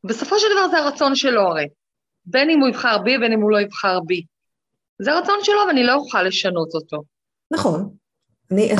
בסופו 0.03 0.39
של 0.39 0.47
דבר 0.53 0.67
זה 0.67 0.77
הרצון 0.77 1.15
שלו 1.15 1.41
הרי. 1.41 1.67
בין 2.25 2.49
אם 2.49 2.59
הוא 2.59 2.69
יבחר 2.69 2.97
בי, 2.97 3.17
בין 3.17 3.33
אם 3.33 3.41
הוא 3.41 3.51
לא 3.51 3.61
יבחר 3.61 3.99
בי. 3.99 4.23
זה 5.01 5.11
הרצון 5.11 5.39
שלו 5.43 5.59
ואני 5.67 5.83
לא 5.83 5.93
אוכל 5.93 6.23
לשנות 6.23 6.69
אותו. 6.73 7.03
נכון. 7.51 7.89
אני, 8.51 8.71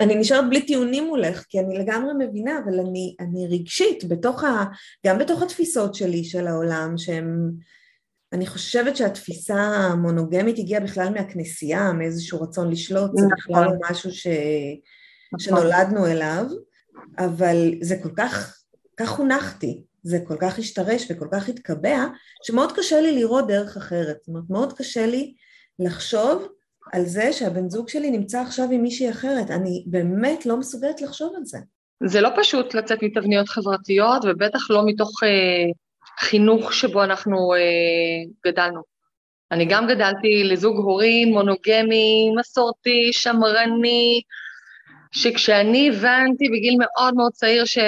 אני 0.00 0.14
נשארת 0.14 0.48
בלי 0.48 0.66
טיעונים 0.66 1.06
מולך, 1.06 1.44
כי 1.48 1.60
אני 1.60 1.78
לגמרי 1.78 2.12
מבינה, 2.18 2.58
אבל 2.64 2.80
אני, 2.80 3.16
אני 3.20 3.46
רגשית, 3.46 4.04
בתוך 4.04 4.44
ה, 4.44 4.64
גם 5.06 5.18
בתוך 5.18 5.42
התפיסות 5.42 5.94
שלי 5.94 6.24
של 6.24 6.46
העולם, 6.46 6.94
שהם... 6.98 7.50
אני 8.32 8.46
חושבת 8.46 8.96
שהתפיסה 8.96 9.54
המונוגמית 9.54 10.58
הגיעה 10.58 10.80
בכלל 10.80 11.08
מהכנסייה, 11.14 11.92
מאיזשהו 11.92 12.40
רצון 12.40 12.70
לשלוט, 12.70 13.10
זה 13.16 13.26
נכון. 13.26 13.36
בכלל 13.36 13.64
לא 13.64 13.90
משהו 13.90 14.10
ש... 14.10 14.26
נכון. 15.32 15.38
שנולדנו 15.38 16.06
אליו, 16.06 16.44
אבל 17.18 17.74
זה 17.80 17.96
כל 18.02 18.08
כך, 18.16 18.62
כך 18.96 19.08
חונכתי, 19.08 19.82
זה 20.02 20.18
כל 20.26 20.36
כך 20.40 20.58
השתרש 20.58 21.06
וכל 21.10 21.26
כך 21.32 21.48
התקבע, 21.48 22.06
שמאוד 22.42 22.72
קשה 22.72 23.00
לי 23.00 23.12
לראות 23.12 23.46
דרך 23.46 23.76
אחרת. 23.76 24.16
זאת 24.20 24.28
אומרת, 24.28 24.44
מאוד 24.50 24.72
קשה 24.72 25.06
לי 25.06 25.34
לחשוב 25.78 26.48
על 26.92 27.04
זה 27.04 27.32
שהבן 27.32 27.70
זוג 27.70 27.88
שלי 27.88 28.10
נמצא 28.10 28.40
עכשיו 28.40 28.64
עם 28.70 28.82
מישהי 28.82 29.10
אחרת. 29.10 29.50
אני 29.50 29.84
באמת 29.86 30.46
לא 30.46 30.56
מסוגלת 30.56 31.00
לחשוב 31.00 31.32
על 31.36 31.44
זה. 31.44 31.58
זה 32.06 32.20
לא 32.20 32.28
פשוט 32.36 32.74
לצאת 32.74 33.02
מתבניות 33.02 33.48
חברתיות, 33.48 34.24
ובטח 34.24 34.70
לא 34.70 34.82
מתוך 34.86 35.10
אה, 35.22 35.72
חינוך 36.20 36.72
שבו 36.72 37.04
אנחנו 37.04 37.54
אה, 37.54 38.50
גדלנו. 38.50 38.80
אני 39.52 39.64
גם 39.64 39.86
גדלתי 39.86 40.44
לזוג 40.44 40.76
הורים 40.76 41.28
מונוגמי, 41.28 42.30
מסורתי, 42.38 43.12
שמרני, 43.12 44.20
שכשאני 45.12 45.88
הבנתי 45.88 46.48
בגיל 46.48 46.76
מאוד 46.78 47.14
מאוד 47.14 47.32
צעיר 47.32 47.64
שאני 47.64 47.84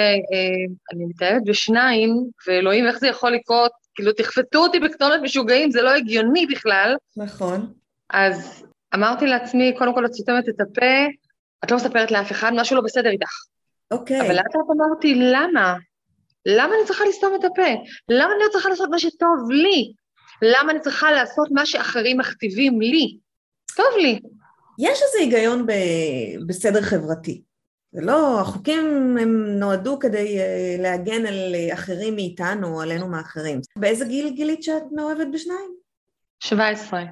אה, 0.93 1.07
מתאהבת 1.07 1.41
בשניים, 1.45 2.11
ואלוהים, 2.47 2.87
איך 2.87 2.97
זה 2.97 3.07
יכול 3.07 3.31
לקרות? 3.31 3.71
כאילו, 3.95 4.11
תחפתו 4.11 4.59
אותי 4.59 4.79
בקטונת 4.79 5.21
משוגעים, 5.23 5.71
זה 5.71 5.81
לא 5.81 5.95
הגיוני 5.95 6.45
בכלל. 6.45 6.95
נכון. 7.17 7.73
אז 8.09 8.63
אמרתי 8.95 9.25
לעצמי, 9.25 9.73
קודם 9.77 9.93
כל 9.93 10.05
את 10.05 10.13
סותמת 10.13 10.49
את 10.49 10.61
הפה, 10.61 11.05
את 11.63 11.71
לא 11.71 11.77
מספרת 11.77 12.11
לאף 12.11 12.31
אחד, 12.31 12.51
משהו 12.55 12.75
לא 12.75 12.81
בסדר 12.81 13.09
איתך. 13.09 13.31
אוקיי. 13.91 14.21
אבל 14.21 14.35
לאט 14.35 14.55
לאט 14.55 14.65
אמרתי, 14.75 15.15
למה? 15.15 15.75
למה 16.45 16.73
אני 16.75 16.85
צריכה 16.87 17.05
לסתום 17.05 17.35
את 17.39 17.43
הפה? 17.43 17.67
למה 18.09 18.33
אני 18.33 18.43
לא 18.45 18.49
צריכה 18.51 18.69
לעשות 18.69 18.89
מה 18.89 18.99
שטוב 18.99 19.51
לי? 19.51 19.93
למה 20.41 20.71
אני 20.71 20.79
צריכה 20.79 21.11
לעשות 21.11 21.47
מה 21.51 21.65
שאחרים 21.65 22.17
מכתיבים 22.17 22.81
לי? 22.81 23.17
טוב 23.75 23.97
לי. 24.01 24.19
יש 24.79 25.01
איזה 25.03 25.19
היגיון 25.19 25.65
ב... 25.65 25.71
בסדר 26.47 26.81
חברתי. 26.81 27.41
זה 27.91 28.01
לא, 28.01 28.41
החוקים 28.41 29.17
הם 29.21 29.45
נועדו 29.59 29.99
כדי 29.99 30.39
uh, 30.39 30.81
להגן 30.81 31.25
על 31.25 31.55
אחרים 31.73 32.15
מאיתנו, 32.15 32.81
עלינו 32.81 33.07
מאחרים. 33.07 33.59
באיזה 33.77 34.05
גיל 34.05 34.29
גילית 34.35 34.63
שאת 34.63 34.83
מאוהבת 34.91 35.27
בשניים? 35.33 35.75
17. 36.39 37.03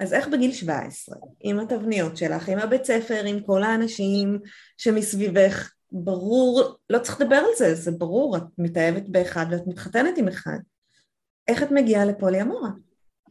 אז 0.00 0.12
איך 0.12 0.28
בגיל 0.28 0.52
17, 0.52 1.16
עם 1.40 1.58
התבניות 1.58 2.16
שלך, 2.16 2.48
עם 2.48 2.58
הבית 2.58 2.84
ספר, 2.84 3.24
עם 3.24 3.40
כל 3.40 3.62
האנשים 3.62 4.38
שמסביבך, 4.76 5.72
ברור, 5.92 6.76
לא 6.90 6.98
צריך 6.98 7.20
לדבר 7.20 7.36
על 7.36 7.56
זה, 7.56 7.74
זה 7.74 7.90
ברור, 7.90 8.36
את 8.36 8.42
מתאהבת 8.58 9.08
באחד 9.08 9.46
ואת 9.50 9.66
מתחתנת 9.66 10.18
עם 10.18 10.28
אחד. 10.28 10.58
איך 11.48 11.62
את 11.62 11.70
מגיעה 11.70 12.04
לפולי 12.04 12.42
אמורה? 12.42 12.70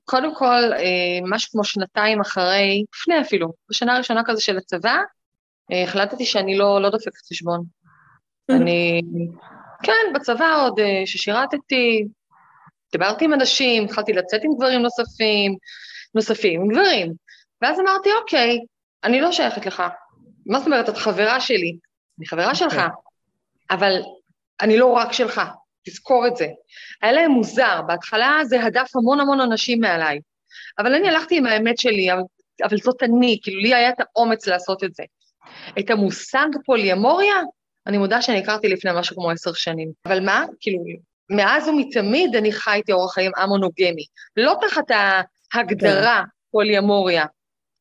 קודם 0.09 0.35
כל, 0.35 0.73
אה, 0.73 1.19
משהו 1.29 1.51
כמו 1.51 1.63
שנתיים 1.63 2.21
אחרי, 2.21 2.83
לפני 2.95 3.21
אפילו, 3.21 3.53
בשנה 3.69 3.95
הראשונה 3.95 4.21
כזה 4.25 4.41
של 4.41 4.57
הצבא, 4.57 4.97
אה, 5.71 5.83
החלטתי 5.83 6.25
שאני 6.25 6.57
לא, 6.57 6.81
לא 6.81 6.89
דופקת 6.89 7.25
חשבון. 7.31 7.63
אני, 8.51 9.01
כן, 9.83 10.13
בצבא 10.15 10.63
עוד 10.63 10.79
אה, 10.79 11.01
ששירתתי, 11.05 12.07
דיברתי 12.91 13.25
עם 13.25 13.33
אנשים, 13.33 13.83
התחלתי 13.83 14.13
לצאת 14.13 14.41
עם 14.43 14.51
גברים 14.55 14.81
נוספים, 14.81 15.55
נוספים, 16.15 16.61
עם 16.61 16.67
גברים. 16.67 17.13
ואז 17.61 17.79
אמרתי, 17.79 18.09
אוקיי, 18.21 18.59
אני 19.03 19.21
לא 19.21 19.31
שייכת 19.31 19.65
לך. 19.65 19.83
מה 20.45 20.59
זאת 20.59 20.67
אומרת, 20.67 20.89
את 20.89 20.97
חברה 20.97 21.39
שלי, 21.39 21.77
אני 22.19 22.27
חברה 22.27 22.55
שלך, 22.55 22.73
אוקיי. 22.73 22.87
אבל 23.71 24.01
אני 24.61 24.77
לא 24.77 24.85
רק 24.85 25.13
שלך, 25.13 25.41
תזכור 25.89 26.27
את 26.27 26.35
זה. 26.35 26.47
היה 27.01 27.11
להם 27.11 27.31
מוזר, 27.31 27.81
בהתחלה 27.87 28.39
זה 28.45 28.63
הדף 28.63 28.95
המון 28.95 29.19
המון 29.19 29.41
אנשים 29.41 29.79
מעליי, 29.79 30.19
אבל 30.79 30.95
אני 30.95 31.09
הלכתי 31.09 31.37
עם 31.37 31.45
האמת 31.45 31.77
שלי, 31.77 32.07
אבל 32.63 32.77
זאת 32.77 33.03
אני, 33.03 33.39
כאילו 33.43 33.61
לי 33.61 33.75
היה 33.75 33.89
את 33.89 33.95
האומץ 33.99 34.47
לעשות 34.47 34.83
את 34.83 34.93
זה. 34.93 35.03
את 35.79 35.89
המושג 35.89 36.47
פוליאמוריה, 36.65 37.35
אני 37.87 37.97
מודה 37.97 38.21
שאני 38.21 38.39
הכרתי 38.39 38.67
לפני 38.67 38.91
משהו 38.95 39.15
כמו 39.15 39.31
עשר 39.31 39.53
שנים. 39.53 39.91
אבל 40.05 40.25
מה? 40.25 40.45
כאילו, 40.59 40.79
מאז 41.29 41.67
ומתמיד 41.67 42.35
אני 42.35 42.51
חייתי 42.51 42.91
אורח 42.91 43.13
חיים 43.13 43.31
המונוגמי. 43.37 44.05
לא 44.37 44.55
תחת 44.61 44.83
ההגדרה 45.53 46.21
כן. 46.23 46.29
פוליאמוריה, 46.51 47.25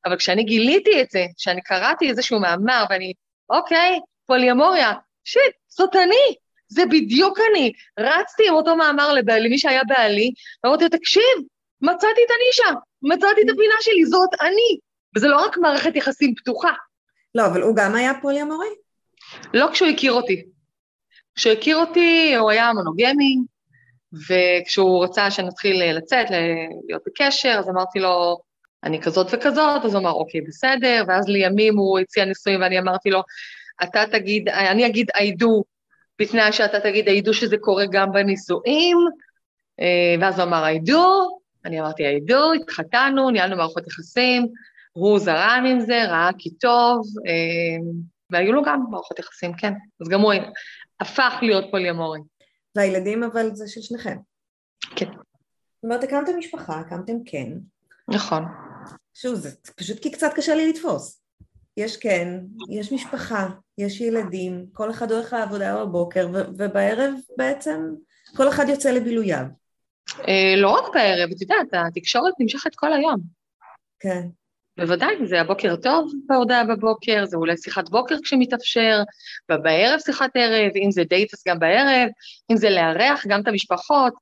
אבל 0.04 0.16
כשאני 0.16 0.44
גיליתי 0.44 1.02
את 1.02 1.10
זה, 1.10 1.24
כשאני 1.36 1.60
קראתי 1.62 2.08
איזשהו 2.08 2.40
מאמר 2.40 2.84
ואני, 2.90 3.12
אוקיי, 3.50 4.00
פוליאמוריה, 4.26 4.92
שיט, 5.24 5.52
זאת 5.68 5.96
אני, 5.96 6.34
זה 6.68 6.86
בדיוק 6.86 7.38
אני. 7.50 7.72
רצתי 7.98 8.48
עם 8.48 8.54
אותו 8.54 8.76
מאמר 8.76 9.12
לבעלי, 9.12 9.48
מי 9.48 9.58
שהיה 9.58 9.82
בעלי, 9.88 10.30
ואמרתי 10.64 10.84
לו, 10.84 10.90
תקשיב, 10.90 11.22
מצאתי 11.80 12.20
את 12.26 12.30
הנישה, 12.30 12.80
מצאתי 13.02 13.40
את 13.40 13.50
הפינה 13.54 13.74
שלי, 13.80 14.06
זאת 14.06 14.30
אני. 14.40 14.78
וזה 15.16 15.28
לא 15.28 15.44
רק 15.44 15.58
מערכת 15.58 15.96
יחסים 15.96 16.34
פתוחה. 16.34 16.72
לא, 17.34 17.46
אבל 17.46 17.62
הוא 17.62 17.76
גם 17.76 17.94
היה 17.94 18.12
פוליאמורי? 18.22 18.68
לא 19.54 19.66
כשהוא 19.72 19.88
הכיר 19.88 20.12
אותי. 20.12 20.44
כשהוא 21.34 21.52
הכיר 21.52 21.76
אותי, 21.76 22.34
הוא 22.38 22.50
היה 22.50 22.72
מונוגמי, 22.72 23.36
וכשהוא 24.28 25.04
רצה 25.04 25.30
שנתחיל 25.30 25.96
לצאת, 25.96 26.26
להיות 26.88 27.02
בקשר, 27.06 27.56
אז 27.58 27.68
אמרתי 27.68 27.98
לו, 27.98 28.40
אני 28.84 29.02
כזאת 29.02 29.26
וכזאת, 29.32 29.84
אז 29.84 29.94
הוא 29.94 30.00
אמר, 30.00 30.12
אוקיי, 30.12 30.40
בסדר, 30.40 31.04
ואז 31.08 31.28
לימים 31.28 31.76
הוא 31.76 31.98
הציע 31.98 32.24
נישואים 32.24 32.60
ואני 32.60 32.78
אמרתי 32.78 33.10
לו, 33.10 33.22
אתה 33.82 34.04
תגיד, 34.12 34.48
אני 34.48 34.86
אגיד 34.86 35.10
I 35.16 35.42
do, 35.42 35.62
בתנאי 36.18 36.52
שאתה 36.52 36.80
תגיד 36.80 37.26
do 37.26 37.32
שזה 37.32 37.56
קורה 37.60 37.84
גם 37.90 38.12
בנישואים, 38.12 38.98
אה, 39.80 40.14
ואז 40.20 40.38
הוא 40.38 40.48
אמר 40.48 40.64
do, 40.86 40.98
אני 41.64 41.80
אמרתי 41.80 42.02
do, 42.28 42.62
התחתנו, 42.62 43.30
ניהלנו 43.30 43.56
מערכות 43.56 43.86
יחסים, 43.86 44.46
הוא 44.92 45.18
זרם 45.18 45.64
עם 45.70 45.80
זה, 45.80 46.04
ראה 46.04 46.30
כי 46.38 46.50
טוב, 46.50 47.06
אה, 47.26 47.86
והיו 48.30 48.52
לו 48.52 48.62
גם 48.62 48.84
מערכות 48.90 49.18
יחסים, 49.18 49.52
כן. 49.52 49.72
אז 50.00 50.08
גם 50.08 50.20
הוא 50.20 50.32
הפך 51.00 51.34
להיות 51.42 51.64
פוליומורי. 51.70 52.20
והילדים 52.76 53.22
אבל 53.22 53.54
זה 53.54 53.68
של 53.68 53.80
שניכם. 53.80 54.16
כן. 54.96 55.06
זאת 55.06 55.84
אומרת, 55.84 56.04
הקמתם 56.04 56.38
משפחה, 56.38 56.80
הקמתם 56.80 57.12
כן. 57.24 57.48
נכון. 58.08 58.44
שוב, 59.14 59.34
זה 59.34 59.50
פשוט 59.76 60.02
כי 60.02 60.10
קצת 60.10 60.30
קשה 60.36 60.54
לי 60.54 60.68
לתפוס. 60.68 61.20
יש 61.76 61.96
כן, 61.96 62.40
יש 62.70 62.92
משפחה, 62.92 63.48
יש 63.78 64.00
ילדים, 64.00 64.66
כל 64.72 64.90
אחד 64.90 65.12
הולך 65.12 65.32
לעבודה 65.32 65.84
בבוקר, 65.84 66.28
ובערב 66.32 67.14
בעצם 67.36 67.80
כל 68.36 68.48
אחד 68.48 68.68
יוצא 68.68 68.90
לבילוייו. 68.90 69.44
אה, 70.28 70.54
לא 70.56 70.70
רק 70.70 70.94
בערב, 70.94 71.30
את 71.30 71.40
יודעת, 71.40 71.86
התקשורת 71.86 72.32
נמשכת 72.40 72.74
כל 72.74 72.92
היום. 72.92 73.20
כן. 74.00 74.26
בוודאי, 74.78 75.14
זה 75.24 75.40
הבוקר 75.40 75.76
טוב 75.76 76.12
בהודעה 76.26 76.64
בבוקר, 76.64 77.24
זה 77.24 77.36
אולי 77.36 77.56
שיחת 77.56 77.88
בוקר 77.88 78.14
כשמתאפשר, 78.24 79.02
ובערב 79.52 79.98
שיחת 80.00 80.30
ערב, 80.34 80.72
אם 80.84 80.90
זה 80.90 81.04
דייט 81.04 81.34
אז 81.34 81.42
גם 81.48 81.58
בערב, 81.58 82.08
אם 82.50 82.56
זה 82.56 82.70
לארח 82.70 83.26
גם 83.28 83.40
את 83.40 83.48
המשפחות. 83.48 84.12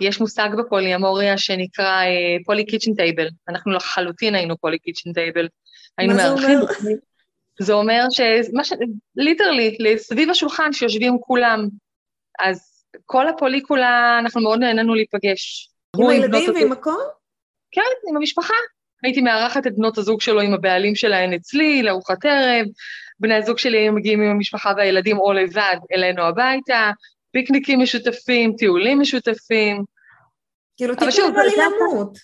יש 0.00 0.20
מושג 0.20 0.48
בפוליאמוריה 0.58 1.38
שנקרא 1.38 2.02
poly 2.44 2.66
kitchen 2.66 2.94
table, 2.94 3.28
אנחנו 3.48 3.72
לחלוטין 3.72 4.34
היינו 4.34 4.58
poly 4.58 4.78
kitchen 4.78 5.12
table. 5.12 5.48
מה 5.98 6.14
זה 6.14 6.30
אומר? 6.30 6.64
זה 7.62 7.72
אומר 7.72 8.04
שמה 8.10 8.64
ש... 8.64 8.72
literally, 9.16 9.76
סביב 9.98 10.30
השולחן 10.30 10.72
שיושבים 10.72 11.18
כולם, 11.20 11.68
אז 12.40 12.84
כל 13.06 13.28
הפוליקולה, 13.28 14.18
אנחנו 14.18 14.40
מאוד 14.40 14.58
נהנינו 14.58 14.94
להיפגש. 14.94 15.70
עם 15.96 16.08
הילדים 16.08 16.54
ועם 16.54 16.72
הכל? 16.72 16.90
כן, 17.70 17.80
עם 18.10 18.16
המשפחה. 18.16 18.54
הייתי 19.02 19.20
מארחת 19.20 19.66
את 19.66 19.76
בנות 19.76 19.98
הזוג 19.98 20.20
שלו 20.20 20.40
עם 20.40 20.54
הבעלים 20.54 20.94
שלהן 20.94 21.32
אצלי, 21.32 21.82
לארוחת 21.82 22.24
ערב, 22.24 22.66
בני 23.20 23.34
הזוג 23.34 23.58
שלי 23.58 23.78
היו 23.78 23.92
מגיעים 23.92 24.22
עם 24.22 24.30
המשפחה 24.30 24.72
והילדים 24.76 25.18
או 25.18 25.32
לבד 25.32 25.76
אלינו 25.92 26.22
הביתה, 26.22 26.90
פיקניקים 27.32 27.80
משותפים, 27.80 28.52
טיולים 28.58 29.00
משותפים. 29.00 29.84
כאילו 30.76 30.94
טיפול 30.94 31.32
בלימות. 31.32 32.18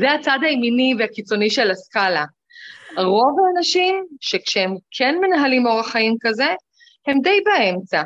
זה 0.00 0.12
הצד 0.12 0.38
הימיני 0.42 0.94
והקיצוני 0.98 1.50
של 1.50 1.70
הסקאלה. 1.70 2.24
רוב 2.96 3.36
האנשים 3.46 4.04
שכשהם 4.20 4.74
כן 4.90 5.14
מנהלים 5.20 5.66
אורח 5.66 5.92
חיים 5.92 6.16
כזה, 6.20 6.54
הם 7.06 7.20
די 7.20 7.40
באמצע. 7.44 8.02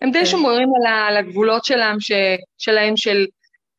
הם 0.00 0.10
די 0.10 0.18
כן. 0.18 0.26
שומרים 0.26 0.68
על 1.08 1.16
הגבולות 1.16 1.64
שלהם, 1.64 2.00
ש, 2.00 2.12
שלהם 2.58 2.96
של 2.96 3.26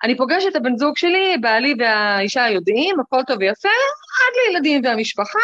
אני 0.04 0.18
פוגשת 0.18 0.48
את 0.48 0.56
הבן 0.56 0.78
זוג 0.78 0.98
שלי, 0.98 1.38
בעלי 1.42 1.74
והאישה 1.80 2.50
יודעים, 2.50 3.00
הכל 3.00 3.22
טוב 3.28 3.38
ויפה, 3.40 3.70
עד 3.70 4.54
לילדים 4.54 4.82
והמשפחה, 4.84 5.40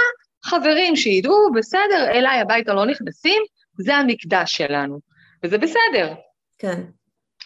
חברים 0.45 0.95
שידעו, 0.95 1.51
בסדר, 1.55 2.07
אליי 2.11 2.39
הביתה 2.39 2.73
לא 2.73 2.85
נכנסים, 2.85 3.41
זה 3.77 3.95
המקדש 3.95 4.55
שלנו, 4.55 4.99
וזה 5.43 5.57
בסדר. 5.57 6.13
כן. 6.57 6.81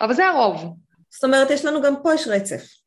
אבל 0.01 0.13
זה 0.13 0.27
הרוב. 0.27 0.75
זאת 1.09 1.24
אומרת, 1.24 1.51
יש 1.51 1.65
לנו 1.65 1.81
גם 1.81 1.93
פה 2.03 2.13
יש 2.13 2.27
רצף. 2.27 2.78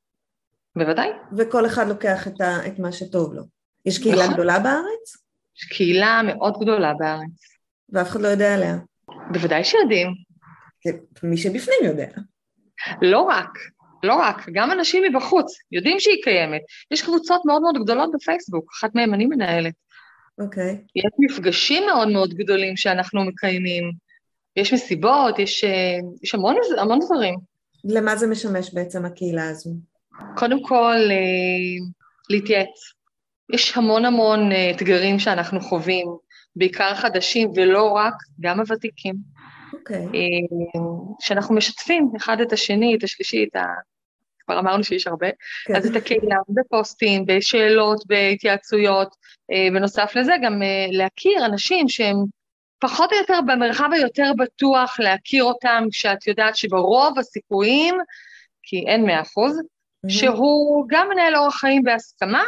בוודאי. 0.76 1.08
וכל 1.38 1.66
אחד 1.66 1.88
לוקח 1.88 2.28
את, 2.28 2.40
ה, 2.40 2.66
את 2.66 2.78
מה 2.78 2.92
שטוב 2.92 3.34
לו. 3.34 3.42
יש 3.86 3.98
קהילה 3.98 4.22
נכון. 4.22 4.34
גדולה 4.34 4.58
בארץ? 4.58 5.16
יש 5.56 5.64
קהילה 5.64 6.20
מאוד 6.26 6.54
גדולה 6.60 6.92
בארץ. 6.98 7.52
ואף 7.92 8.08
אחד 8.08 8.20
לא 8.20 8.28
יודע 8.28 8.54
עליה. 8.54 8.76
בוודאי 9.32 9.64
שיודעים. 9.64 10.08
מי 11.22 11.36
שבפנים 11.36 11.78
יודע. 11.84 12.06
לא 13.02 13.20
רק. 13.20 13.58
לא 14.02 14.14
רק, 14.14 14.48
גם 14.52 14.70
אנשים 14.70 15.02
מבחוץ 15.08 15.58
יודעים 15.72 16.00
שהיא 16.00 16.22
קיימת. 16.22 16.60
יש 16.90 17.02
קבוצות 17.02 17.40
מאוד 17.44 17.62
מאוד 17.62 17.74
גדולות 17.84 18.10
בפייסבוק, 18.14 18.72
אחת 18.78 18.94
מהן 18.94 19.14
אני 19.14 19.26
מנהלת. 19.26 19.74
אוקיי. 20.38 20.70
Okay. 20.70 20.90
יש 20.96 21.12
מפגשים 21.18 21.82
מאוד 21.86 22.08
מאוד 22.08 22.34
גדולים 22.34 22.76
שאנחנו 22.76 23.24
מקיימים, 23.24 23.92
יש 24.56 24.72
מסיבות, 24.72 25.38
יש, 25.38 25.64
אה, 25.64 25.98
יש 26.22 26.34
המון, 26.34 26.56
המון 26.78 26.98
דברים. 27.06 27.38
למה 27.84 28.16
זה 28.16 28.26
משמש 28.26 28.74
בעצם 28.74 29.04
הקהילה 29.04 29.48
הזו? 29.48 29.70
קודם 30.36 30.62
כל, 30.62 30.96
אה, 31.10 31.86
להתייעץ. 32.30 32.92
יש 33.52 33.76
המון 33.76 34.04
המון 34.04 34.52
אה, 34.52 34.70
אתגרים 34.70 35.18
שאנחנו 35.18 35.60
חווים, 35.60 36.06
בעיקר 36.56 36.94
חדשים 36.94 37.50
ולא 37.54 37.90
רק, 37.90 38.14
גם 38.40 38.60
הוותיקים. 38.60 39.14
אוקיי. 39.72 40.06
Okay. 40.06 40.78
שאנחנו 41.20 41.54
משתפים 41.54 42.10
אחד 42.16 42.40
את 42.40 42.52
השני, 42.52 42.96
את 42.96 43.04
השלישי, 43.04 43.46
את 43.50 43.56
ה... 43.56 43.64
כבר 44.44 44.58
אמרנו 44.58 44.84
שיש 44.84 45.06
הרבה, 45.06 45.28
כן. 45.66 45.76
אז 45.76 45.86
את 45.86 45.96
הקהילה 45.96 46.36
בפוסטים, 46.48 47.26
בשאלות, 47.26 48.06
בהתייעצויות. 48.06 49.14
אה, 49.52 49.68
בנוסף 49.72 50.12
לזה, 50.16 50.32
גם 50.42 50.62
אה, 50.62 50.86
להכיר 50.90 51.46
אנשים 51.46 51.88
שהם 51.88 52.16
פחות 52.78 53.12
או 53.12 53.16
יותר 53.16 53.40
במרחב 53.46 53.88
היותר 53.92 54.32
בטוח, 54.38 55.00
להכיר 55.00 55.44
אותם, 55.44 55.84
כשאת 55.92 56.26
יודעת 56.26 56.56
שברוב 56.56 57.18
הסיכויים, 57.18 57.94
כי 58.62 58.84
אין 58.86 59.06
מאה 59.06 59.20
אחוז. 59.20 59.60
שהוא 60.08 60.86
גם 60.88 61.08
מנהל 61.08 61.36
אורח 61.36 61.60
חיים 61.60 61.82
בהסכמה, 61.82 62.44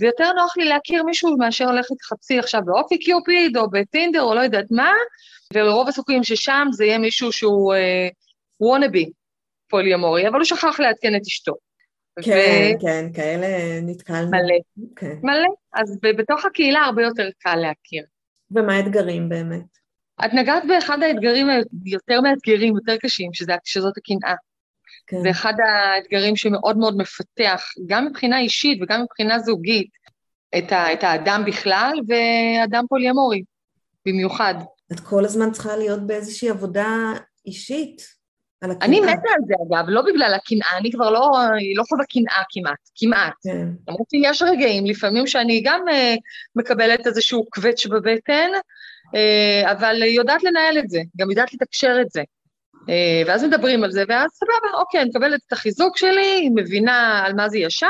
ויותר 0.00 0.32
נוח 0.32 0.56
לי 0.56 0.64
להכיר 0.64 1.02
מישהו 1.02 1.36
מאשר 1.36 1.66
ללכת 1.66 2.02
חצי 2.02 2.38
עכשיו 2.38 2.60
באופי 2.64 2.98
קיופיד 2.98 3.56
או 3.56 3.70
בטינדר 3.70 4.22
או 4.22 4.34
לא 4.34 4.40
יודעת 4.40 4.70
מה, 4.70 4.92
ולרוב 5.54 5.88
הסיכויים 5.88 6.24
ששם 6.24 6.66
זה 6.70 6.84
יהיה 6.84 6.98
מישהו 6.98 7.32
שהוא 7.32 7.74
וונאבי, 8.60 9.04
uh, 9.04 9.10
פוליומורי, 9.68 10.28
אבל 10.28 10.36
הוא 10.36 10.44
שכח 10.44 10.80
לעדכן 10.80 11.16
את 11.16 11.20
אשתו. 11.26 11.52
כן, 12.22 12.74
ו... 12.76 12.80
כן, 12.80 13.06
כאלה 13.14 13.80
נתקלנו. 13.82 14.30
מלא, 14.30 14.54
okay. 14.80 14.92
כן. 14.96 15.18
מלא. 15.22 15.48
אז 15.72 15.98
בתוך 16.02 16.44
הקהילה 16.44 16.80
הרבה 16.80 17.02
יותר 17.02 17.28
קל 17.38 17.56
להכיר. 17.56 18.04
ומה 18.50 18.74
האתגרים 18.74 19.28
באמת? 19.28 19.78
את 20.24 20.34
נגעת 20.34 20.62
באחד 20.68 21.02
האתגרים 21.02 21.46
היותר 21.84 22.20
מאתגרים, 22.20 22.74
יותר 22.76 22.96
קשים, 22.96 23.32
שזה, 23.32 23.52
שזאת 23.64 23.94
הקנאה. 23.96 24.34
כן. 25.08 25.22
זה 25.22 25.30
אחד 25.30 25.54
האתגרים 25.66 26.36
שמאוד 26.36 26.78
מאוד 26.78 26.96
מפתח, 26.96 27.62
גם 27.86 28.06
מבחינה 28.06 28.38
אישית 28.38 28.82
וגם 28.82 29.02
מבחינה 29.02 29.38
זוגית, 29.38 29.90
את, 30.58 30.72
ה, 30.72 30.92
את 30.92 31.04
האדם 31.04 31.42
בכלל 31.46 31.92
ואדם 32.08 32.84
פוליומורי 32.88 33.42
במיוחד. 34.06 34.54
את 34.92 35.00
כל 35.00 35.24
הזמן 35.24 35.52
צריכה 35.52 35.76
להיות 35.76 36.06
באיזושהי 36.06 36.50
עבודה 36.50 37.12
אישית. 37.46 38.18
אני 38.62 39.00
מתה 39.00 39.10
על 39.10 39.42
זה 39.46 39.54
אגב, 39.68 39.84
לא 39.88 40.02
בגלל 40.02 40.34
הקנאה, 40.34 40.78
אני 40.78 40.92
כבר 40.92 41.10
לא, 41.10 41.30
לא 41.74 41.82
חווה 41.88 42.04
קנאה 42.04 42.42
כמעט, 42.50 42.78
כמעט. 42.96 43.32
כן. 43.42 43.68
למרות 43.88 44.06
שיש 44.10 44.42
רגעים 44.42 44.86
לפעמים 44.86 45.26
שאני 45.26 45.62
גם 45.64 45.80
uh, 45.88 46.18
מקבלת 46.56 47.06
איזשהו 47.06 47.44
קווץ' 47.50 47.86
בבטן, 47.86 48.50
uh, 49.14 49.72
אבל 49.72 50.02
יודעת 50.02 50.42
לנהל 50.42 50.78
את 50.78 50.90
זה, 50.90 51.00
גם 51.16 51.30
יודעת 51.30 51.54
לתקשר 51.54 51.98
את 52.00 52.10
זה. 52.10 52.22
Uh, 52.88 53.26
ואז 53.26 53.44
מדברים 53.44 53.84
על 53.84 53.90
זה, 53.90 54.04
ואז 54.08 54.30
סבבה, 54.30 54.78
אוקיי, 54.78 55.00
אני 55.00 55.08
מקבלת 55.08 55.40
את 55.46 55.52
החיזוק 55.52 55.98
שלי, 55.98 56.48
מבינה 56.54 57.22
על 57.26 57.32
מה 57.34 57.48
זה 57.48 57.58
ישב, 57.58 57.86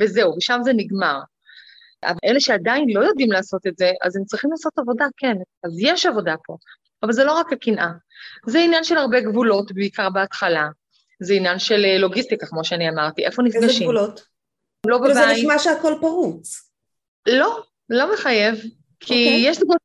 וזהו, 0.00 0.36
ושם 0.36 0.60
זה 0.64 0.72
נגמר. 0.72 1.20
אבל 2.04 2.18
אלה 2.24 2.40
שעדיין 2.40 2.88
לא 2.94 3.04
יודעים 3.04 3.32
לעשות 3.32 3.66
את 3.66 3.76
זה, 3.76 3.90
אז 4.02 4.16
הם 4.16 4.24
צריכים 4.24 4.50
לעשות 4.50 4.72
עבודה, 4.78 5.06
כן, 5.16 5.36
אז 5.64 5.72
יש 5.78 6.06
עבודה 6.06 6.34
פה. 6.46 6.56
אבל 7.02 7.12
זה 7.12 7.24
לא 7.24 7.32
רק 7.32 7.52
הקנאה, 7.52 7.88
זה 8.46 8.58
עניין 8.58 8.84
של 8.84 8.96
הרבה 8.96 9.20
גבולות, 9.20 9.72
בעיקר 9.72 10.10
בהתחלה. 10.10 10.68
זה 11.20 11.34
עניין 11.34 11.58
של 11.58 11.84
אה, 11.84 11.98
לוגיסטיקה, 11.98 12.46
כמו 12.46 12.64
שאני 12.64 12.88
אמרתי, 12.88 13.26
איפה 13.26 13.42
נפגשים. 13.42 13.68
איזה 13.68 13.80
גבולות? 13.84 14.20
לא 14.86 14.98
בבית. 14.98 15.14
זה 15.14 15.26
נשמע 15.32 15.58
שהכל 15.58 15.94
פרוץ. 16.00 16.70
לא, 17.28 17.62
לא 17.90 18.12
מחייב. 18.12 18.54
כי 19.00 19.14
okay. 19.14 19.28
אוקיי. 19.28 19.50
יש, 19.50 19.58
זוגות, 19.58 19.80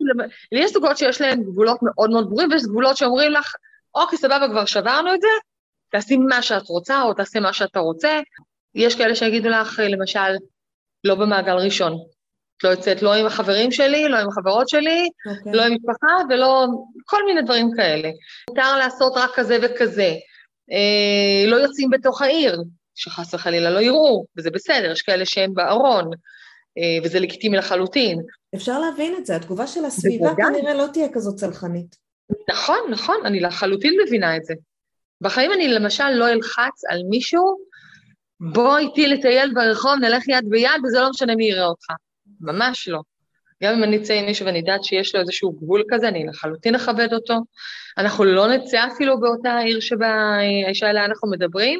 יש 0.51 0.71
זוגות 0.73 0.97
שיש 0.97 1.21
להם 1.21 1.43
גבולות 1.43 1.77
מאוד 1.81 2.09
מאוד 2.09 2.29
ברורים, 2.29 2.51
ויש 2.51 2.63
גבולות 2.63 2.97
שאומרים 2.97 3.31
לך, 3.31 3.53
אוקיי, 3.95 4.17
סבבה, 4.17 4.47
כבר 4.51 4.65
שברנו 4.65 5.13
את 5.13 5.21
זה, 5.21 5.27
תעשי 5.91 6.17
מה 6.17 6.41
שאת 6.41 6.67
רוצה, 6.67 7.01
או 7.01 7.13
תעשי 7.13 7.39
מה 7.39 7.53
שאתה 7.53 7.79
רוצה. 7.79 8.19
יש 8.75 8.95
כאלה 8.95 9.15
שיגידו 9.15 9.49
לך, 9.49 9.79
למשל, 9.89 10.35
לא 11.03 11.15
במעגל 11.15 11.55
ראשון. 11.55 11.97
לא 12.63 12.69
יוצאת 12.69 13.01
לא 13.01 13.13
עם 13.13 13.25
החברים 13.25 13.71
שלי, 13.71 14.09
לא 14.09 14.17
עם 14.17 14.27
החברות 14.27 14.69
שלי, 14.69 15.09
okay. 15.27 15.37
אוקיי. 15.37 15.53
לא 15.53 15.61
עם 15.61 15.73
משפחה 15.73 16.07
ולא... 16.29 16.67
כל 17.05 17.25
מיני 17.25 17.41
דברים 17.41 17.69
כאלה. 17.77 18.09
מותר 18.49 18.77
לעשות 18.77 19.13
רק 19.15 19.29
כזה 19.35 19.57
וכזה. 19.61 20.15
אה, 20.71 21.49
לא 21.51 21.55
יוצאים 21.55 21.89
בתוך 21.89 22.21
העיר, 22.21 22.63
שחס 22.95 23.33
וחלילה 23.33 23.69
לא 23.69 23.79
יראו, 23.79 24.25
וזה 24.37 24.51
בסדר, 24.51 24.91
יש 24.91 25.01
כאלה 25.01 25.25
שהם 25.25 25.53
בארון, 25.53 26.09
אה, 26.77 27.03
וזה 27.03 27.19
לגיטימי 27.19 27.57
לחלוטין. 27.57 28.21
אפשר 28.55 28.79
להבין 28.79 29.15
את 29.17 29.25
זה, 29.25 29.35
התגובה 29.35 29.67
של 29.67 29.85
הסביבה 29.85 30.31
כנראה 30.37 30.73
לא 30.73 30.87
תהיה 30.93 31.07
כזאת 31.13 31.35
צלחנית. 31.35 31.95
נכון, 32.49 32.77
נכון, 32.89 33.15
אני 33.25 33.39
לחלוטין 33.39 33.93
מבינה 34.05 34.37
את 34.37 34.43
זה. 34.43 34.53
בחיים 35.21 35.53
אני 35.53 35.67
למשל 35.67 36.09
לא 36.09 36.29
אלחץ 36.29 36.85
על 36.89 37.01
מישהו, 37.09 37.57
בוא 38.53 38.77
איתי 38.77 39.07
לטייל 39.07 39.53
ברחוב, 39.53 39.93
נלך 40.01 40.27
יד 40.27 40.49
ביד, 40.49 40.85
וזה 40.85 40.99
לא 40.99 41.09
משנה 41.09 41.35
מי 41.35 41.45
יראה 41.45 41.65
אותך. 41.65 41.85
ממש 42.41 42.87
לא. 42.87 42.99
גם 43.63 43.73
אם 43.73 43.83
אני 43.83 43.97
אצא 43.97 44.13
עם 44.13 44.25
מישהו 44.25 44.45
ואני 44.45 44.59
יודעת 44.59 44.83
שיש 44.83 45.15
לו 45.15 45.21
איזשהו 45.21 45.51
גבול 45.51 45.83
כזה, 45.89 46.07
אני 46.07 46.25
לחלוטין 46.25 46.75
אכבד 46.75 47.13
אותו. 47.13 47.33
אנחנו 47.97 48.23
לא 48.23 48.47
נצא 48.47 48.87
אפילו 48.93 49.19
באותה 49.19 49.57
עיר 49.57 49.79
שבה 49.79 50.07
האישה 50.67 50.89
אליה 50.89 51.05
אנחנו 51.05 51.29
מדברים. 51.31 51.79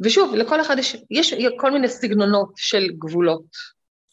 ושוב, 0.00 0.34
לכל 0.34 0.60
אחד 0.60 0.76
יש, 0.78 0.96
יש 1.10 1.34
כל 1.58 1.70
מיני 1.70 1.88
סגנונות 1.88 2.52
של 2.56 2.88
גבולות. 2.98 3.44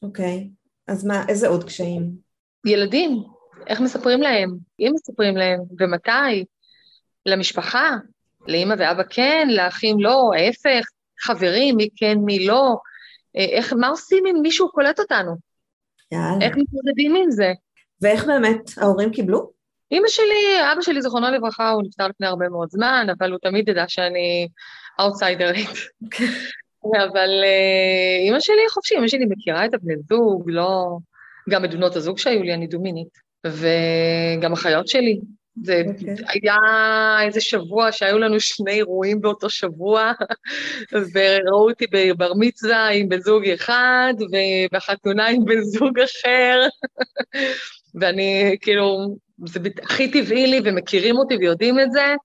אוקיי, 0.04 0.48
okay. 0.48 0.92
אז 0.94 1.06
מה, 1.06 1.26
איזה 1.28 1.48
עוד 1.48 1.64
קשיים? 1.64 2.12
ילדים, 2.66 3.24
איך 3.68 3.82
מספרים 3.82 4.22
להם? 4.22 4.58
אם 4.80 4.92
מספרים 4.94 5.38
להם, 5.38 5.60
ומתי? 5.80 6.46
למשפחה? 7.26 7.96
לאמא 8.48 8.76
ואבא 8.78 9.04
כן, 9.10 9.48
לאחים 9.52 10.00
לא, 10.00 10.32
ההפך, 10.36 10.88
חברים, 11.20 11.76
מי 11.76 11.90
כן, 11.96 12.18
מי 12.18 12.46
לא. 12.46 12.76
אה, 13.38 13.46
איך, 13.46 13.74
מה 13.74 13.88
עושים 13.88 14.24
אם 14.26 14.42
מישהו 14.42 14.72
קולט 14.72 15.00
אותנו? 15.00 15.36
יאללה. 16.12 16.38
איך 16.42 16.58
מתמודדים 16.58 17.16
עם 17.16 17.32
זה? 17.32 17.52
ואיך 18.02 18.26
באמת 18.26 18.70
ההורים 18.78 19.12
קיבלו? 19.12 19.52
אימא 19.92 20.08
שלי, 20.08 20.72
אבא 20.74 20.82
שלי, 20.82 21.02
זיכרונו 21.02 21.28
לברכה, 21.32 21.70
הוא 21.70 21.84
נפטר 21.84 22.08
לפני 22.08 22.28
הרבה 22.28 22.50
מאוד 22.50 22.70
זמן, 22.72 23.08
אבל 23.18 23.32
הוא 23.32 23.40
תמיד 23.42 23.70
ידע 23.70 23.86
שאני 23.88 24.48
אאוטסיידרית. 25.00 25.70
אבל 27.10 27.30
אימא 28.26 28.40
שלי 28.40 28.70
חופשי, 28.70 28.96
אימא 28.96 29.08
שלי 29.08 29.26
מכירה 29.26 29.66
את 29.66 29.74
הבני 29.74 29.94
זוג, 30.10 30.44
לא... 30.46 30.98
גם 31.50 31.66
את 31.66 31.74
בנות 31.74 31.96
הזוג 31.96 32.18
שהיו 32.18 32.44
לי, 32.44 32.54
אני 32.54 32.68
דומינית. 32.68 33.29
וגם 33.46 34.54
אחיות 34.54 34.88
שלי. 34.88 35.20
זה 35.64 35.84
okay. 35.86 35.90
אוקיי. 35.90 36.16
היה 36.34 36.58
איזה 37.26 37.42
שבוע 37.42 37.92
שהיו 37.92 38.20
לנו 38.20 38.40
שני 38.40 38.72
אירועים 38.72 39.22
באותו 39.22 39.50
שבוע, 39.50 40.12
וראו 41.14 41.70
אותי 41.70 41.86
בבר 41.92 42.32
מצווה 42.40 42.88
עם 42.88 43.10
בן 43.10 43.20
זוג 43.20 43.48
אחד, 43.50 44.14
ובחתונה 44.20 45.28
עם 45.28 45.46
בן 45.46 45.62
זוג 45.62 46.00
אחר, 46.00 46.60
ואני 48.00 48.58
כאילו, 48.62 49.16
זה 49.46 49.60
הכי 49.84 50.12
טבעי 50.12 50.48
לי, 50.48 50.60
ומכירים 50.66 51.18
אותי 51.18 51.36
ויודעים 51.38 51.80
את 51.80 51.92
זה. 51.92 52.16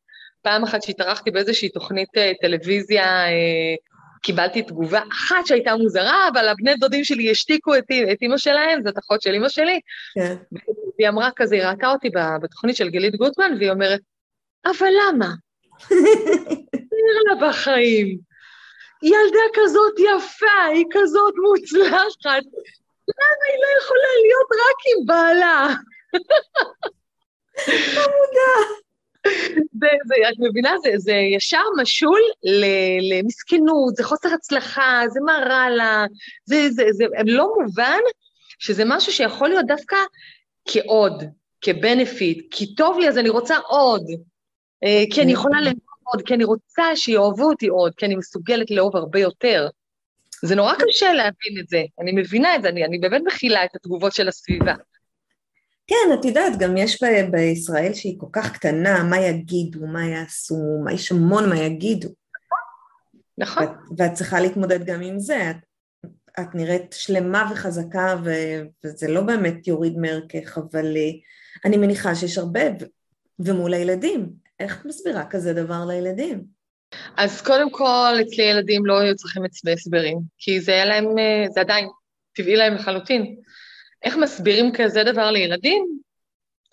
פעם 0.43 0.63
אחת 0.63 0.83
שהתארחתי 0.83 1.31
באיזושהי 1.31 1.69
תוכנית 1.69 2.09
אה, 2.17 2.33
טלוויזיה, 2.41 3.05
אה, 3.05 3.75
קיבלתי 4.23 4.63
תגובה 4.63 5.01
אחת 5.13 5.47
שהייתה 5.47 5.77
מוזרה, 5.77 6.29
אבל 6.33 6.49
הבני 6.49 6.75
דודים 6.75 7.05
שלי 7.05 7.31
השתיקו 7.31 7.75
את, 7.75 7.85
את 8.13 8.23
אימא 8.23 8.39
שלהם, 8.39 8.81
זאת 8.85 8.99
אחות 8.99 9.23
של 9.23 9.35
אימא 9.35 9.49
שלי. 9.49 9.81
כן. 10.15 10.35
והיא 10.99 11.09
אמרה 11.09 11.31
כזה, 11.37 11.55
היא 11.55 11.65
ראתה 11.65 11.91
אותי 11.91 12.11
בתוכנית 12.43 12.77
של 12.77 12.89
גילית 12.89 13.17
גוטמן, 13.17 13.55
והיא 13.59 13.71
אומרת, 13.71 14.01
אבל 14.67 14.93
למה? 15.03 15.29
תראה 16.91 17.23
לה 17.29 17.49
בחיים. 17.49 18.19
ילדה 19.03 19.47
כזאת 19.55 19.99
יפה, 19.99 20.65
היא 20.73 20.85
כזאת 20.91 21.35
מוצלחת, 21.43 22.45
למה 23.09 23.45
היא 23.49 23.61
לא 23.63 23.83
יכולה 23.83 24.11
להיות 24.23 24.49
רק 24.53 24.79
עם 24.91 25.07
בעלה? 25.07 25.69
חמודה. 27.95 28.75
זה, 29.81 29.89
זה, 30.07 30.15
את 30.29 30.35
מבינה? 30.39 30.75
זה, 30.83 30.91
זה 30.97 31.13
ישר 31.37 31.63
משול 31.83 32.21
למסכנות, 33.11 33.97
זה 33.97 34.05
חוסר 34.05 34.29
הצלחה, 34.35 35.03
זה 35.09 35.21
מה 35.21 35.39
רע 35.49 35.71
לה, 35.71 36.05
זה, 36.45 36.71
זה, 36.71 36.85
זה 36.93 37.05
לא 37.27 37.53
מובן 37.61 38.01
שזה 38.59 38.83
משהו 38.87 39.13
שיכול 39.13 39.49
להיות 39.49 39.67
דווקא 39.67 39.97
כעוד, 40.69 41.25
כבנפיט, 41.61 42.47
כי 42.51 42.75
טוב 42.75 42.99
לי 42.99 43.09
אז 43.09 43.19
אני 43.19 43.29
רוצה 43.29 43.57
עוד, 43.57 44.07
אה, 44.85 45.05
כי 45.11 45.23
אני 45.23 45.33
יכולה 45.33 45.61
לאהוב 45.61 45.79
עוד, 46.03 46.23
כי 46.23 46.35
אני 46.35 46.45
רוצה 46.45 46.83
שיאהבו 46.97 47.45
אותי 47.45 47.67
עוד, 47.67 47.93
כי 47.97 48.07
אני 48.07 48.17
מסוגלת 48.17 48.71
לאהוב 48.71 48.97
הרבה 48.97 49.21
יותר. 49.21 49.69
זה 50.45 50.55
נורא 50.55 50.75
קשה 50.75 51.13
להבין 51.13 51.61
את 51.61 51.69
זה, 51.69 51.83
אני 52.01 52.13
מבינה 52.13 52.57
את 52.57 52.63
זה, 52.63 52.69
אני, 52.69 52.85
אני 52.85 52.99
באמת 52.99 53.23
מכילה 53.27 53.65
את 53.65 53.71
התגובות 53.77 54.13
של 54.13 54.29
הסביבה. 54.29 54.75
כן, 55.87 56.19
את 56.21 56.25
יודעת, 56.25 56.59
גם 56.59 56.77
יש 56.77 57.03
ב- 57.03 57.31
בישראל 57.31 57.95
שהיא 57.95 58.21
כל 58.21 58.27
כך 58.33 58.53
קטנה, 58.53 59.03
מה 59.03 59.21
יגידו, 59.21 59.87
מה 59.87 60.07
יעשו, 60.07 60.81
מה 60.85 60.93
יש 60.93 61.13
המון 61.13 61.49
מה 61.49 61.59
יגידו. 61.59 62.09
נכון. 63.39 63.65
ואת, 63.65 63.71
ואת 63.99 64.13
צריכה 64.13 64.41
להתמודד 64.41 64.85
גם 64.85 65.03
עם 65.03 65.19
זה. 65.19 65.51
את, 65.51 65.57
את 66.41 66.55
נראית 66.55 66.93
שלמה 66.99 67.51
וחזקה, 67.53 68.17
ו, 68.25 68.31
וזה 68.85 69.09
לא 69.09 69.21
באמת 69.21 69.67
יוריד 69.67 69.99
מערכך, 69.99 70.59
אבל 70.59 70.97
אה, 70.97 71.11
אני 71.65 71.77
מניחה 71.77 72.15
שיש 72.15 72.39
הרבה, 72.39 72.61
ו, 72.81 72.85
ומול 73.39 73.75
הילדים. 73.75 74.33
איך 74.61 74.81
את 74.81 74.87
מסבירה 74.87 75.27
כזה 75.27 75.53
דבר 75.53 75.85
לילדים? 75.87 76.45
אז 77.17 77.43
קודם 77.43 77.71
כל, 77.71 78.15
אצלי 78.23 78.45
ילדים 78.45 78.87
לא 78.87 79.01
היו 79.01 79.17
צריכים 79.17 79.45
הסברים, 79.73 80.19
כי 80.39 80.61
זה 80.61 80.73
היה 80.73 80.85
להם, 80.85 81.19
אה, 81.19 81.47
זה 81.51 81.61
עדיין 81.61 81.89
טבעי 82.35 82.57
להם 82.57 82.75
לחלוטין. 82.75 83.37
איך 84.03 84.17
מסבירים 84.17 84.73
כזה 84.75 85.05
דבר 85.05 85.31
לילדים? 85.31 85.99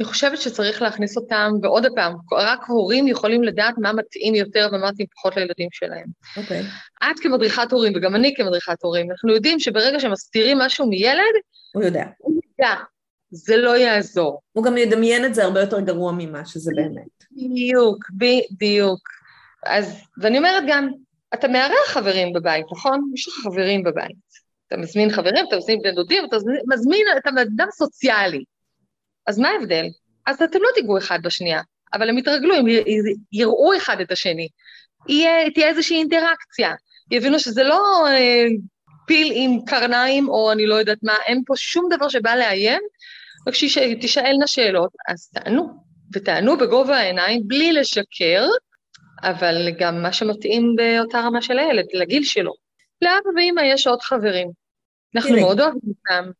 אני 0.01 0.07
חושבת 0.09 0.41
שצריך 0.41 0.81
להכניס 0.81 1.17
אותם, 1.17 1.51
ועוד 1.61 1.85
פעם, 1.95 2.15
רק 2.31 2.59
הורים 2.67 3.07
יכולים 3.07 3.43
לדעת 3.43 3.73
מה 3.77 3.93
מתאים 3.93 4.35
יותר 4.35 4.69
ומה 4.71 4.91
מתאים 4.91 5.07
פחות 5.15 5.37
לילדים 5.37 5.67
שלהם. 5.71 6.05
אוקיי. 6.37 6.61
Okay. 6.61 7.11
את 7.11 7.19
כמדריכת 7.19 7.71
הורים, 7.71 7.93
וגם 7.95 8.15
אני 8.15 8.33
כמדריכת 8.37 8.83
הורים, 8.83 9.11
אנחנו 9.11 9.33
יודעים 9.33 9.59
שברגע 9.59 9.99
שמסתירים 9.99 10.57
משהו 10.57 10.87
מילד, 10.87 11.33
הוא 11.73 11.83
יודע. 11.83 12.05
הוא 12.17 12.41
יודע. 12.59 12.75
זה 13.31 13.57
לא 13.57 13.77
יעזור. 13.77 14.41
הוא 14.51 14.63
גם 14.63 14.77
ידמיין 14.77 15.25
את 15.25 15.35
זה 15.35 15.43
הרבה 15.43 15.61
יותר 15.61 15.79
גרוע 15.79 16.11
ממה 16.17 16.45
שזה 16.45 16.71
באמת. 16.75 17.23
בדיוק, 17.31 18.05
בדיוק. 18.11 18.99
אז, 19.65 20.01
ואני 20.17 20.37
אומרת 20.37 20.63
גם, 20.67 20.89
אתה 21.33 21.47
מארח 21.47 21.87
חברים 21.87 22.33
בבית, 22.33 22.65
נכון? 22.71 23.11
יש 23.13 23.27
לך 23.27 23.33
חברים 23.43 23.83
בבית. 23.83 24.31
אתה 24.67 24.77
מזמין 24.77 25.09
חברים, 25.11 25.45
אתה 25.47 25.57
מזמין 25.57 25.79
בני 25.81 25.91
דודים, 25.91 26.25
אתה 26.25 26.37
מזמין, 26.67 27.05
אתה 27.17 27.29
אדם 27.29 27.67
סוציאלי. 27.71 28.43
אז 29.27 29.39
מה 29.39 29.49
ההבדל? 29.49 29.85
אז 30.25 30.41
אתם 30.41 30.59
לא 30.61 30.67
תיגעו 30.75 30.97
אחד 30.97 31.19
בשנייה, 31.23 31.61
אבל 31.93 32.09
הם 32.09 32.17
יתרגלו, 32.17 32.55
הם 32.55 32.65
יראו 33.31 33.77
אחד 33.77 34.01
את 34.01 34.11
השני. 34.11 34.47
יהיה, 35.09 35.51
תהיה 35.51 35.67
איזושהי 35.67 35.97
אינטראקציה. 35.97 36.71
יבינו 37.11 37.39
שזה 37.39 37.63
לא 37.63 38.07
אה, 38.07 38.45
פיל 39.07 39.31
עם 39.35 39.65
קרניים, 39.65 40.29
או 40.29 40.51
אני 40.51 40.65
לא 40.65 40.75
יודעת 40.75 40.97
מה, 41.03 41.13
אין 41.25 41.43
פה 41.45 41.53
שום 41.57 41.87
דבר 41.95 42.09
שבא 42.09 42.35
לאיים, 42.35 42.81
רק 43.47 43.53
שתשאלנה 43.53 44.47
שאלות, 44.47 44.91
אז 45.07 45.29
תענו, 45.29 45.69
ותענו 46.13 46.57
בגובה 46.57 46.97
העיניים, 46.97 47.41
בלי 47.47 47.73
לשקר, 47.73 48.47
אבל 49.23 49.71
גם 49.79 50.01
מה 50.01 50.13
שמתאים 50.13 50.75
באותה 50.75 51.19
רמה 51.19 51.41
של 51.41 51.59
הילד, 51.59 51.85
לגיל 51.93 52.23
שלו. 52.23 52.53
לאבא 53.01 53.29
ואמא 53.37 53.61
יש 53.61 53.87
עוד 53.87 54.01
חברים. 54.01 54.51
אנחנו. 55.15 55.35
מאוד 55.35 55.59
אוהבים 55.59 55.81
אותם, 55.87 56.31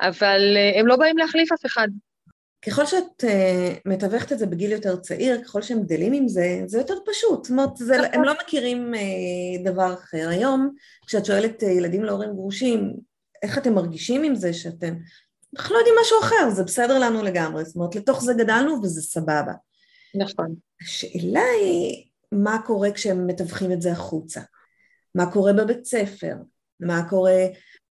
אבל 0.00 0.56
uh, 0.56 0.78
הם 0.78 0.86
לא 0.86 0.96
באים 0.96 1.18
להחליף 1.18 1.52
אף 1.52 1.66
אחד. 1.66 1.88
ככל 2.66 2.86
שאת 2.86 3.24
uh, 3.24 3.80
מתווכת 3.86 4.32
את 4.32 4.38
זה 4.38 4.46
בגיל 4.46 4.72
יותר 4.72 4.96
צעיר, 4.96 5.42
ככל 5.42 5.62
שהם 5.62 5.82
גדלים 5.82 6.12
עם 6.12 6.28
זה, 6.28 6.60
זה 6.66 6.78
יותר 6.78 6.94
פשוט. 7.06 7.44
זאת 7.44 7.50
אומרת, 7.50 7.76
זה, 7.76 7.96
הם 8.12 8.24
לא 8.24 8.32
מכירים 8.42 8.94
uh, 8.94 9.64
דבר 9.64 9.94
אחר. 9.94 10.28
היום, 10.28 10.74
כשאת 11.06 11.24
שואלת 11.24 11.62
uh, 11.62 11.66
ילדים 11.66 12.04
להורים 12.04 12.34
גרושים, 12.34 12.94
איך 13.42 13.58
אתם 13.58 13.74
מרגישים 13.74 14.22
עם 14.22 14.34
זה 14.34 14.52
שאתם... 14.52 14.94
אנחנו 15.56 15.74
לא 15.74 15.78
יודעים 15.78 15.96
משהו 16.00 16.18
אחר, 16.20 16.50
זה 16.50 16.64
בסדר 16.64 16.98
לנו 16.98 17.22
לגמרי. 17.22 17.64
זאת 17.64 17.76
אומרת, 17.76 17.94
לתוך 17.94 18.22
זה 18.22 18.34
גדלנו 18.34 18.82
וזה 18.82 19.02
סבבה. 19.02 19.52
נכון. 20.14 20.54
השאלה 20.82 21.44
היא, 21.60 22.04
מה 22.32 22.58
קורה 22.66 22.90
כשהם 22.90 23.26
מתווכים 23.26 23.72
את 23.72 23.82
זה 23.82 23.92
החוצה? 23.92 24.40
מה 25.14 25.32
קורה 25.32 25.52
בבית 25.52 25.84
ספר? 25.84 26.34
מה 26.80 27.08
קורה 27.08 27.46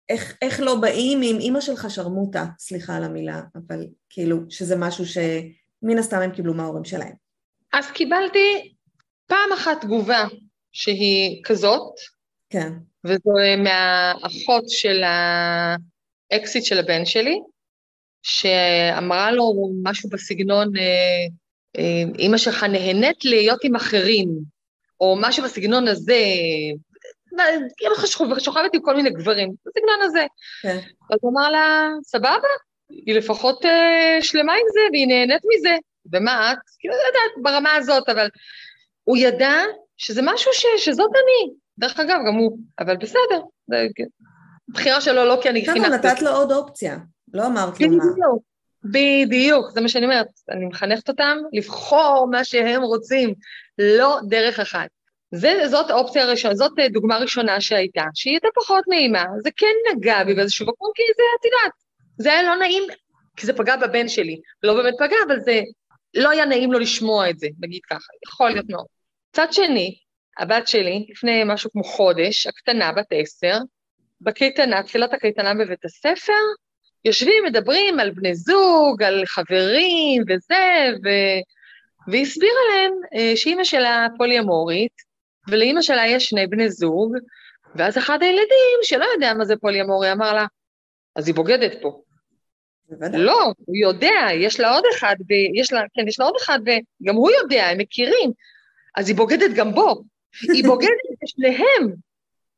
איך, 0.10 0.38
איך 0.42 0.60
לא 0.60 0.76
באים 0.76 1.20
עם 1.24 1.40
אימא 1.40 1.62
שלך 1.62 1.86
שרמוטה, 1.90 2.46
סליחה 2.60 2.96
על 2.96 3.04
המילה, 3.04 3.42
אבל 3.56 3.86
כאילו 4.10 4.38
שזה 4.50 4.76
משהו 4.76 5.06
שמן 5.06 5.98
הסתם 6.00 6.18
הם 6.18 6.32
קיבלו 6.32 6.54
מההורים 6.54 6.86
שלהם. 6.86 7.14
אז 7.74 7.92
קיבלתי 7.92 8.74
פעם 9.28 9.52
אחת 9.54 9.82
תגובה 9.82 10.26
שהיא 10.72 11.44
כזאת, 11.44 11.94
כן. 12.50 12.74
וזו 13.06 13.32
מהאחות 13.58 14.70
של 14.70 15.04
האקסיט 16.32 16.64
של 16.64 16.80
הבן 16.80 17.06
שלי, 17.06 17.40
שאמרה 18.24 19.32
לו 19.32 19.54
משהו 19.84 20.10
בסגנון, 20.10 20.78
אה, 20.78 20.84
אה, 21.78 22.04
אימא 22.20 22.38
שלך 22.38 22.64
נהנית 22.64 23.26
להיות 23.26 23.60
עם 23.64 23.76
אחרים, 23.76 24.30
או 25.02 25.18
משהו 25.22 25.44
בסגנון 25.44 25.88
הזה, 25.88 26.24
כאילו 27.78 27.96
שוכבת 28.40 28.74
עם 28.74 28.82
כל 28.82 28.96
מיני 28.96 29.10
גברים, 29.10 29.54
בסגנון 29.66 30.02
הזה. 30.02 30.26
כן. 30.62 30.78
אז 31.14 31.18
הוא 31.22 31.32
אמר 31.32 31.52
לה, 31.52 31.90
סבבה, 32.04 32.48
היא 32.90 33.16
לפחות 33.16 33.66
uh, 33.66 33.68
שלמה 34.22 34.54
עם 34.54 34.66
זה, 34.74 34.80
והיא 34.92 35.08
נהנית 35.08 35.42
מזה. 35.56 35.76
ומה 36.14 36.52
את? 36.52 36.58
כאילו, 36.80 36.94
לא 36.94 37.00
יודעת, 37.08 37.44
ברמה 37.44 37.76
הזאת, 37.76 38.10
אבל 38.10 38.30
הוא 39.04 39.18
ידע 39.18 39.54
שזה 39.98 40.22
משהו 40.24 40.52
ש, 40.54 40.66
שזאת 40.78 41.10
אני. 41.14 41.54
דרך 41.78 42.00
אגב, 42.00 42.20
גם 42.28 42.36
הוא, 42.36 42.58
אבל 42.80 42.98
בסדר, 42.98 43.42
זה 43.68 43.88
בחירה 44.70 45.02
שלו, 45.02 45.26
לא 45.26 45.40
כי 45.42 45.50
אני 45.50 45.66
חינכתי. 45.66 45.82
כן, 45.82 45.94
נתת 45.94 46.22
לו 46.22 46.32
עוד 46.32 46.52
אופציה, 46.52 46.98
לא 47.34 47.46
אמרת 47.46 47.80
לו 47.80 47.90
מה. 47.90 48.04
בדיוק, 48.84 49.72
זה 49.72 49.82
מה 49.82 49.90
שאני 49.90 50.06
אומרת. 50.06 50.28
אני 50.50 50.66
מחנכת 50.66 51.10
אותם 51.10 51.38
לבחור 51.54 52.28
מה 52.32 52.44
שהם 52.44 52.82
רוצים, 52.82 53.34
לא 53.78 54.20
דרך 54.30 54.60
אחת. 54.60 54.90
זה, 55.32 55.68
זאת 55.68 55.92
אופציה 55.92 56.26
ראשונה, 56.26 56.56
זאת 56.56 56.80
אה, 56.80 56.90
דוגמה 56.90 57.18
ראשונה 57.18 57.62
שהייתה, 57.62 58.04
שהיא 58.14 58.34
הייתה 58.34 58.48
פחות 58.56 58.84
נעימה, 58.88 59.26
זה 59.44 59.50
כן 59.58 59.76
נגע 59.92 60.24
בי 60.24 60.34
באיזשהו 60.34 60.68
מקום, 60.68 60.92
כי 60.96 61.02
זה, 61.18 61.24
את 61.40 61.46
יודעת, 61.46 61.72
זה 62.18 62.34
היה 62.34 62.44
לא 62.44 62.56
נעים, 62.56 62.84
כי 63.38 63.46
זה 63.46 63.54
פגע 63.54 63.76
בבן 63.76 64.08
שלי, 64.08 64.40
לא 64.64 64.74
באמת 64.74 64.94
פגע, 65.00 65.16
אבל 65.28 65.40
זה 65.40 65.62
לא 66.14 66.30
היה 66.30 66.46
נעים 66.46 66.72
לו 66.72 66.80
לשמוע 66.80 67.30
את 67.30 67.40
זה, 67.40 67.48
נגיד 67.60 67.82
ככה, 67.90 68.08
יכול 68.28 68.50
להיות 68.50 68.66
מאוד. 68.70 68.86
מצד 69.34 69.54
שני, 69.54 69.96
הבת 70.40 70.68
שלי, 70.68 71.06
לפני 71.10 71.44
משהו 71.46 71.72
כמו 71.72 71.84
חודש, 71.84 72.48
הקטנה, 72.48 72.92
בת 72.92 73.08
עשר, 73.12 73.58
בקייטנה, 74.22 74.84
תחילת 74.84 75.14
הקייטנה 75.14 75.54
בבית 75.54 75.86
הספר, 75.86 76.34
יושבים, 77.06 77.44
מדברים 77.46 78.00
על 78.00 78.12
בני 78.12 78.36
זוג, 78.36 79.04
על 79.04 79.26
חברים 79.26 80.24
וזה, 80.30 80.90
ו... 81.04 81.10
והיא 82.08 82.22
הסבירה 82.22 82.60
להם 82.72 82.94
אה, 83.14 83.36
שאימא 83.36 83.64
שלה 83.64 84.08
פוליומורית, 84.18 85.09
ולאימא 85.52 85.82
שלה 85.82 86.08
יש 86.08 86.26
שני 86.26 86.48
בני 86.48 86.70
זוג, 86.70 87.16
ואז 87.76 87.98
אחד 87.98 88.24
הילדים, 88.24 88.80
שלא 88.84 89.06
יודע 89.14 89.34
מה 89.34 89.46
זה 89.46 89.56
פוליאמורי, 89.56 90.12
אמר 90.12 90.34
לה, 90.34 90.46
אז 91.16 91.28
היא 91.28 91.36
בוגדת 91.36 91.82
פה. 91.82 92.02
בוודאי. 92.90 93.22
לא, 93.22 93.54
הוא 93.66 93.76
יודע, 93.76 94.28
יש 94.34 94.60
לה 94.60 94.74
עוד 94.74 94.84
אחד, 94.96 95.16
ויש 95.28 95.74
לה, 95.74 95.82
כן, 95.94 96.08
יש 96.08 96.20
לה 96.20 96.26
עוד 96.26 96.36
אחד, 96.42 96.60
וגם 96.62 97.16
הוא 97.16 97.32
יודע, 97.32 97.66
הם 97.66 97.78
מכירים, 97.78 98.32
אז 98.96 99.10
היא 99.10 99.16
בוגדת 99.16 99.52
גם 99.56 99.74
בו. 99.74 100.04
היא 100.54 100.64
בוגדת 100.64 100.90
בשניהם. 101.24 101.94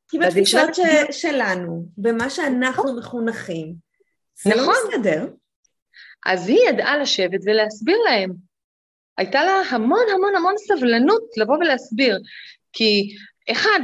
כי 0.10 0.20
בתפיסות 0.20 0.76
ש... 0.76 0.80
שלנו, 1.12 1.86
במה 1.98 2.30
שאנחנו 2.30 2.98
מחונכים, 2.98 3.74
זה 4.44 4.50
לא 4.56 4.62
נכון. 4.62 4.74
לא 4.74 4.90
מסתדר. 4.90 5.28
אז 6.26 6.50
היא 6.50 6.70
ידעה 6.70 6.98
לשבת 6.98 7.40
ולהסביר 7.46 7.98
להם. 8.06 8.32
הייתה 9.18 9.44
לה 9.44 9.62
המון 9.70 10.06
המון 10.16 10.36
המון 10.36 10.54
סבלנות 10.58 11.22
לבוא 11.38 11.58
ולהסביר. 11.58 12.18
כי 12.74 13.16
אחד, 13.52 13.80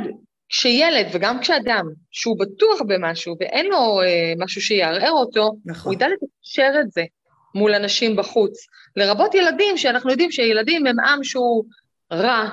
כשילד 0.50 1.08
וגם 1.12 1.39
כשאדם, 1.39 1.86
שהוא 2.12 2.39
בטוח 2.39 2.82
במשהו 2.88 3.36
ואין 3.39 3.65
לו 3.65 4.02
אה, 4.02 4.34
משהו 4.38 4.62
שיערער 4.62 5.12
אותו, 5.12 5.52
נכון. 5.65 5.86
הוא 5.86 5.93
ידע 5.93 6.08
לתקשר 6.08 6.80
את 6.82 6.91
זה 6.91 7.04
מול 7.56 7.73
אנשים 7.73 8.15
בחוץ. 8.15 8.67
לרבות 8.95 9.36
ילדים, 9.36 9.78
שאנחנו 9.78 10.12
יודעים 10.12 10.32
שילדים 10.32 10.88
הם 10.88 11.00
עם 11.00 11.23
שהוא 11.23 11.63
רע. 12.13 12.50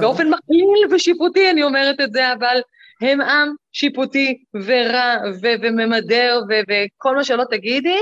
באופן 0.00 0.28
מכליל 0.30 0.94
ושיפוטי 0.94 1.50
אני 1.50 1.62
אומרת 1.62 2.00
את 2.00 2.12
זה, 2.12 2.32
אבל 2.32 2.60
הם 3.00 3.20
עם 3.20 3.48
שיפוטי 3.72 4.44
ורע 4.54 5.16
ו- 5.42 5.62
וממדר 5.62 6.40
ו- 6.48 6.62
וכל 6.68 7.16
מה 7.16 7.24
שלא 7.24 7.44
תגידי, 7.50 7.98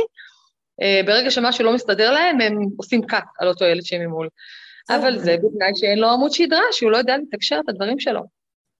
אה, 0.82 1.00
ברגע 1.06 1.30
שמשהו 1.30 1.64
לא 1.64 1.72
מסתדר 1.72 2.12
להם, 2.12 2.40
הם 2.40 2.58
עושים 2.76 3.02
קאט 3.02 3.24
על 3.38 3.48
אותו 3.48 3.64
ילד 3.64 3.82
שהם 3.82 4.00
ממול. 4.00 4.28
זהו. 4.28 4.59
אבל 4.96 5.18
זה 5.18 5.36
בתנאי 5.36 5.70
שאין 5.74 5.98
לו 5.98 6.08
עמוד 6.08 6.32
שדרה, 6.32 6.62
שהוא 6.72 6.90
לא 6.90 6.96
יודע 6.96 7.16
לתקשר 7.16 7.60
את 7.64 7.68
הדברים 7.68 7.98
שלו. 7.98 8.20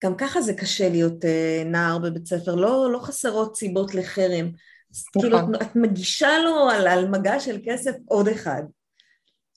גם 0.05 0.14
ככה 0.14 0.40
זה 0.40 0.55
קשה 0.55 0.88
להיות 0.88 1.25
אה, 1.25 1.62
נער 1.66 1.99
בבית 1.99 2.27
ספר, 2.27 2.55
לא, 2.55 2.92
לא 2.92 2.99
חסרות 2.99 3.57
סיבות 3.57 3.94
לחרם. 3.94 4.51
נכון. 5.16 5.23
כאילו, 5.23 5.38
את, 5.38 5.62
את 5.62 5.77
מגישה 5.77 6.38
לו 6.38 6.70
על, 6.70 6.87
על 6.87 7.09
מגע 7.09 7.40
של 7.40 7.59
כסף 7.64 7.92
עוד 8.07 8.29
אחד. 8.29 8.62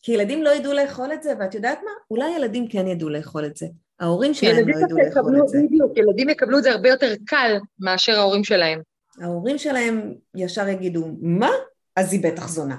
כי 0.01 0.11
ילדים 0.11 0.43
לא 0.43 0.49
ידעו 0.49 0.73
לאכול 0.73 1.13
את 1.13 1.23
זה, 1.23 1.33
ואת 1.39 1.55
יודעת 1.55 1.79
מה? 1.85 1.91
אולי 2.11 2.35
ילדים 2.35 2.67
כן 2.67 2.87
ידעו 2.87 3.09
לאכול 3.09 3.45
את 3.45 3.57
זה. 3.57 3.67
ההורים 3.99 4.33
שלהם 4.33 4.69
לא 4.69 4.75
ידעו 4.85 4.97
לאכול 4.97 5.41
את 5.41 5.47
זה. 5.47 5.57
בדיוק, 5.63 5.97
ילדים 5.97 6.29
יקבלו 6.29 6.57
את 6.57 6.63
זה 6.63 6.71
הרבה 6.71 6.89
יותר 6.89 7.13
קל 7.25 7.57
מאשר 7.79 8.19
ההורים 8.19 8.43
שלהם. 8.43 8.81
ההורים 9.21 9.57
שלהם 9.57 10.13
ישר 10.35 10.67
יגידו, 10.67 11.07
מה? 11.21 11.49
אז 11.95 12.13
היא 12.13 12.23
בטח 12.23 12.47
זונה. 12.47 12.75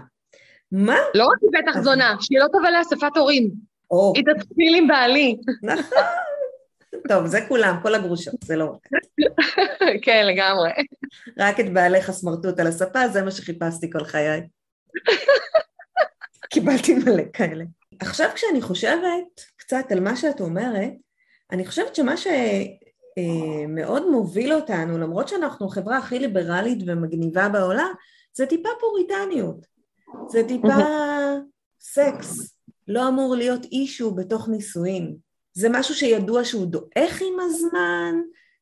מה? 0.77 0.97
לא 1.15 1.25
רק 1.25 1.39
היא 1.43 1.51
בטח 1.63 1.81
זונה, 1.81 2.17
שהיא 2.21 2.39
לא 2.39 2.47
תבוא 2.49 2.69
לאספת 2.79 3.17
הורים, 3.17 3.51
או, 3.91 4.13
היא 4.17 4.25
תתחיל 4.25 4.75
עם 4.75 4.89
בעלי. 4.89 5.37
נכון. 5.63 6.03
טוב, 7.09 7.27
זה 7.27 7.39
כולם, 7.49 7.77
כל 7.83 7.95
הגרושות, 7.95 8.35
זה 8.45 8.57
לא 8.57 8.65
רק. 8.65 8.89
כן, 10.05 10.27
לגמרי. 10.27 10.71
רק 11.39 11.61
את 11.61 11.73
בעלך 11.73 12.09
הסמרטוט 12.09 12.61
על 12.61 12.67
הספה, 12.67 13.09
זה 13.09 13.23
מה 13.23 13.31
שחיפשתי 13.31 13.91
כל 13.91 14.05
חיי. 14.05 14.41
קיבלתי 16.53 16.95
מלא 16.95 17.23
כאלה. 17.33 17.65
עכשיו 18.01 18.31
כשאני 18.35 18.63
חושבת 18.63 19.41
קצת 19.57 19.85
על 19.91 20.01
מה 20.01 20.17
שאת 20.17 20.41
אומרת, 20.41 20.93
אני 21.53 21.67
חושבת 21.67 21.95
שמה 21.95 22.15
שמאוד 22.17 24.11
מוביל 24.11 24.53
אותנו, 24.53 24.99
למרות 24.99 25.29
שאנחנו 25.29 25.67
החברה 25.67 25.99
הכי 25.99 26.19
ליברלית 26.19 26.79
ומגניבה 26.87 27.49
בעולם, 27.49 27.93
זה 28.35 28.47
טיפה 28.47 28.69
פוריטניות. 28.81 29.74
זה 30.29 30.43
טיפה 30.49 30.69
סקס. 31.81 32.55
לא 32.89 33.09
אמור 33.09 33.37
להיות 33.37 33.65
אישו 33.65 34.15
בתוך 34.15 34.49
נישואים. 34.49 35.17
זה 35.53 35.69
משהו 35.71 35.95
שידוע 35.95 36.45
שהוא 36.45 36.67
דועך 36.67 37.23
עם 37.23 37.41
הזמן, 37.41 38.15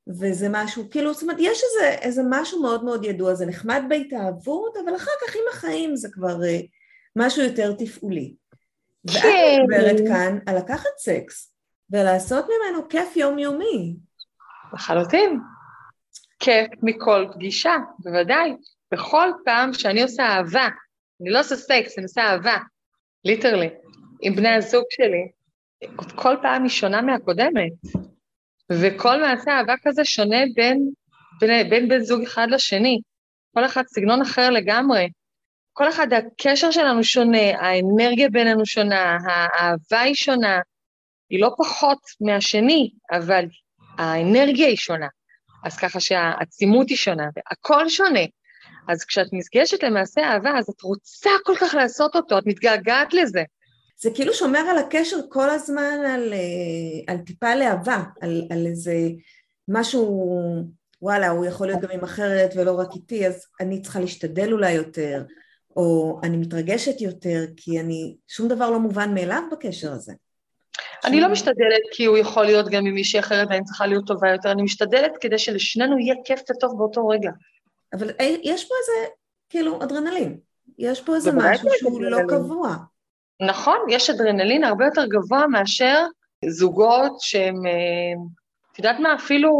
וזה 0.08 0.46
משהו, 0.50 0.90
כאילו, 0.90 1.12
זאת 1.12 1.22
אומרת, 1.22 1.36
יש 1.40 1.62
איזה, 1.64 1.88
איזה 1.88 2.22
משהו 2.30 2.62
מאוד 2.62 2.84
מאוד 2.84 3.04
ידוע, 3.04 3.34
זה 3.34 3.46
נחמד 3.46 3.82
בהתאהבות, 3.88 4.76
אבל 4.84 4.96
אחר 4.96 5.10
כך 5.26 5.34
עם 5.34 5.42
החיים 5.52 5.96
זה 5.96 6.08
כבר 6.12 6.40
uh, 6.40 6.66
משהו 7.16 7.42
יותר 7.42 7.72
תפעולי. 7.72 8.34
ואת 9.04 9.22
כן. 9.22 9.58
מדברת 9.62 10.00
כאן 10.08 10.38
על 10.46 10.58
לקחת 10.58 10.90
סקס 10.98 11.54
ולעשות 11.90 12.44
ממנו 12.44 12.88
כיף 12.88 13.16
יומיומי. 13.16 13.96
לחלוטין. 14.74 15.40
כיף 16.40 16.68
מכל 16.82 17.26
פגישה, 17.32 17.76
בוודאי. 17.98 18.56
בכל 18.92 19.28
פעם 19.44 19.72
שאני 19.72 20.02
עושה 20.02 20.22
אהבה, 20.22 20.68
אני 21.22 21.30
לא 21.30 21.40
עושה 21.40 21.56
סקס, 21.56 21.98
אני 21.98 22.04
עושה 22.04 22.22
אהבה, 22.22 22.56
literally, 23.24 23.68
עם 24.22 24.34
בני 24.34 24.48
הזוג 24.48 24.84
שלי, 24.90 25.28
כל 26.14 26.36
פעם 26.42 26.62
היא 26.62 26.70
שונה 26.70 27.02
מהקודמת. 27.02 27.72
וכל 28.72 29.20
מעשה 29.20 29.50
אהבה 29.50 29.74
כזה 29.82 30.04
שונה 30.04 30.36
בין, 30.54 30.90
בין, 31.40 31.70
בין 31.70 31.88
בן 31.88 32.00
זוג 32.00 32.22
אחד 32.22 32.46
לשני. 32.50 33.00
כל 33.54 33.64
אחד 33.64 33.82
סגנון 33.86 34.20
אחר 34.20 34.50
לגמרי. 34.50 35.08
כל 35.72 35.88
אחד, 35.88 36.06
הקשר 36.12 36.70
שלנו 36.70 37.04
שונה, 37.04 37.58
האנרגיה 37.58 38.28
בינינו 38.28 38.66
שונה, 38.66 39.16
האהבה 39.26 40.00
היא 40.00 40.14
שונה. 40.14 40.60
היא 41.30 41.40
לא 41.40 41.50
פחות 41.58 41.98
מהשני, 42.20 42.90
אבל 43.12 43.44
האנרגיה 43.98 44.66
היא 44.66 44.76
שונה. 44.76 45.06
אז 45.64 45.76
ככה 45.76 46.00
שהעצימות 46.00 46.88
היא 46.88 46.96
שונה, 46.96 47.24
והכל 47.36 47.88
שונה. 47.88 48.20
אז 48.88 49.04
כשאת 49.04 49.26
נפגשת 49.32 49.82
למעשה 49.82 50.20
אהבה, 50.20 50.58
אז 50.58 50.68
את 50.68 50.82
רוצה 50.82 51.30
כל 51.44 51.54
כך 51.60 51.74
לעשות 51.74 52.16
אותו, 52.16 52.38
את 52.38 52.46
מתגעגעת 52.46 53.14
לזה. 53.14 53.42
זה 54.00 54.10
כאילו 54.14 54.34
שומר 54.34 54.58
על 54.58 54.78
הקשר 54.78 55.16
כל 55.28 55.50
הזמן 55.50 55.98
על, 56.06 56.32
אה, 56.32 57.14
על 57.14 57.18
טיפה 57.18 57.54
להבה, 57.54 58.02
על, 58.20 58.42
על 58.50 58.66
איזה 58.66 58.94
משהו, 59.68 60.34
וואלה, 61.02 61.28
הוא 61.28 61.46
יכול 61.46 61.66
להיות 61.66 61.80
גם 61.80 61.90
עם 61.90 62.04
אחרת 62.04 62.52
ולא 62.56 62.78
רק 62.78 62.88
איתי, 62.94 63.26
אז 63.26 63.46
אני 63.60 63.82
צריכה 63.82 64.00
להשתדל 64.00 64.52
אולי 64.52 64.72
יותר, 64.72 65.22
או 65.76 66.20
אני 66.22 66.36
מתרגשת 66.36 67.00
יותר, 67.00 67.44
כי 67.56 67.80
אני, 67.80 68.16
שום 68.28 68.48
דבר 68.48 68.70
לא 68.70 68.80
מובן 68.80 69.14
מאליו 69.14 69.42
בקשר 69.52 69.92
הזה. 69.92 70.12
אני 71.04 71.20
לא 71.20 71.28
משתדלת 71.28 71.82
כי 71.92 72.04
הוא 72.04 72.18
יכול 72.18 72.44
להיות 72.44 72.68
גם 72.68 72.86
עם 72.86 72.94
מישהי 72.94 73.20
אחרת 73.20 73.48
ואני 73.50 73.64
צריכה 73.64 73.86
להיות 73.86 74.06
טובה 74.06 74.30
יותר, 74.30 74.52
אני 74.52 74.62
משתדלת 74.62 75.12
כדי 75.20 75.38
שלשנינו 75.38 75.98
יהיה 75.98 76.14
כיף 76.24 76.40
וטוב 76.50 76.78
באותו 76.78 77.08
רגע. 77.08 77.30
אבל 77.92 78.10
אה, 78.20 78.34
יש 78.42 78.68
פה 78.68 78.74
איזה, 78.80 79.12
כאילו, 79.48 79.82
אדרנלין. 79.82 80.38
יש 80.78 81.00
פה 81.00 81.14
איזה 81.14 81.30
משהו 81.32 81.68
שהוא 81.78 82.02
לא 82.02 82.16
אדרנלין. 82.16 82.38
קבוע. 82.38 82.76
נכון, 83.42 83.78
יש 83.90 84.10
אדרנלין 84.10 84.64
הרבה 84.64 84.84
יותר 84.84 85.06
גבוה 85.06 85.46
מאשר 85.46 86.06
זוגות 86.48 87.12
שהם, 87.20 87.66
אה, 87.66 88.22
את 88.72 88.78
יודעת 88.78 89.00
מה, 89.00 89.14
אפילו, 89.14 89.50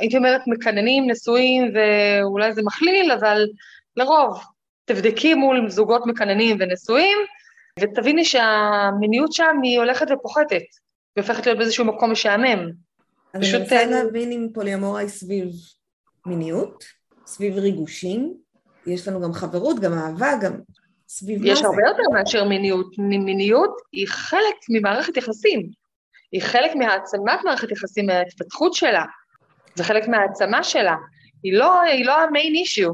הייתי 0.00 0.16
אומרת, 0.16 0.40
מקננים, 0.46 1.10
נשואים, 1.10 1.72
ואולי 1.74 2.52
זה 2.52 2.62
מכליל, 2.62 3.12
אבל 3.12 3.46
לרוב, 3.96 4.40
תבדקי 4.84 5.34
מול 5.34 5.70
זוגות 5.70 6.06
מקננים 6.06 6.56
ונשואים, 6.60 7.18
ותביני 7.80 8.24
שהמיניות 8.24 9.32
שם 9.32 9.56
היא 9.62 9.78
הולכת 9.78 10.06
ופוחתת, 10.10 10.62
והופכת 11.16 11.46
להיות 11.46 11.58
באיזשהו 11.58 11.84
מקום 11.84 12.12
משעמם. 12.12 12.70
אז 13.32 13.34
אני 13.34 13.42
פשוט, 13.46 13.60
רוצה 13.60 13.76
אה, 13.76 13.86
להבין 13.86 14.32
אם 14.32 14.48
פוליומורה 14.54 15.00
היא 15.00 15.08
סביב 15.08 15.46
מיניות, 16.26 16.84
סביב 17.26 17.58
ריגושים, 17.58 18.34
יש 18.86 19.08
לנו 19.08 19.20
גם 19.20 19.32
חברות, 19.32 19.80
גם 19.80 19.92
אהבה, 19.92 20.32
גם 20.42 20.52
סביב 21.08 21.40
מה 21.40 21.48
יש 21.48 21.58
זה. 21.58 21.66
הרבה 21.66 21.82
יותר 21.88 22.02
מאשר 22.12 22.44
מיניות. 22.44 22.98
מיניות 22.98 23.76
היא 23.92 24.08
חלק 24.08 24.54
ממערכת 24.68 25.16
יחסים. 25.16 25.68
היא 26.32 26.42
חלק 26.42 26.70
מהעצמת 26.74 27.40
מערכת 27.44 27.70
יחסים, 27.70 28.06
מההתפתחות 28.06 28.74
שלה. 28.74 29.04
זה 29.74 29.84
חלק 29.84 30.08
מהעצמה 30.08 30.64
שלה. 30.64 30.94
היא 31.42 31.52
לא, 31.52 31.80
היא 31.80 32.06
לא 32.06 32.20
המיין 32.20 32.54
אישיו. 32.54 32.90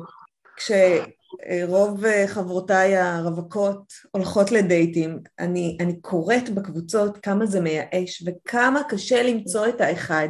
כשרוב 0.57 2.05
אה, 2.05 2.25
חברותיי 2.27 2.97
הרווקות 2.97 3.93
הולכות 4.11 4.53
לדייטים, 4.53 5.19
אני, 5.39 5.77
אני 5.81 6.01
קוראת 6.01 6.51
בקבוצות 6.51 7.19
כמה 7.19 7.47
זה 7.47 7.61
מייאש 7.61 8.25
וכמה 8.27 8.83
קשה 8.89 9.23
למצוא 9.23 9.69
את 9.69 9.81
האחד, 9.81 10.29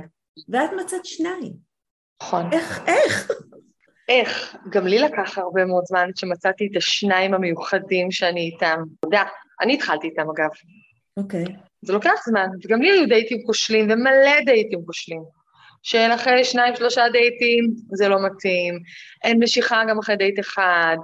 ואת 0.49 0.71
מצאת 0.81 1.07
שניים. 1.07 1.70
נכון. 2.23 2.53
איך, 2.53 2.81
איך? 2.87 3.31
איך? 4.09 4.57
גם 4.71 4.87
לי 4.87 4.99
לקח 4.99 5.39
הרבה 5.39 5.65
מאוד 5.65 5.85
זמן 5.87 6.11
שמצאתי 6.17 6.69
את 6.73 6.77
השניים 6.77 7.35
המיוחדים 7.35 8.11
שאני 8.11 8.41
איתם. 8.41 8.83
תודה. 9.01 9.23
אני 9.61 9.75
התחלתי 9.75 10.07
איתם, 10.07 10.23
אגב. 10.23 10.51
אוקיי. 11.17 11.45
זה 11.83 11.93
לוקח 11.93 12.21
זמן, 12.25 12.47
וגם 12.65 12.83
לי 12.83 12.91
היו 12.91 13.09
דייטים 13.09 13.39
כושלים, 13.47 13.85
ומלא 13.91 14.41
דייטים 14.45 14.81
כושלים. 14.87 15.41
של 15.83 16.09
אחרי 16.15 16.45
שניים, 16.45 16.77
שלושה 16.77 17.09
דייטים, 17.13 17.71
זה 17.93 18.09
לא 18.09 18.17
מתאים, 18.27 18.79
אין 19.25 19.43
משיכה 19.43 19.83
גם 19.89 19.99
אחרי 19.99 20.17
דייט 20.17 20.41
אחד. 20.41 20.97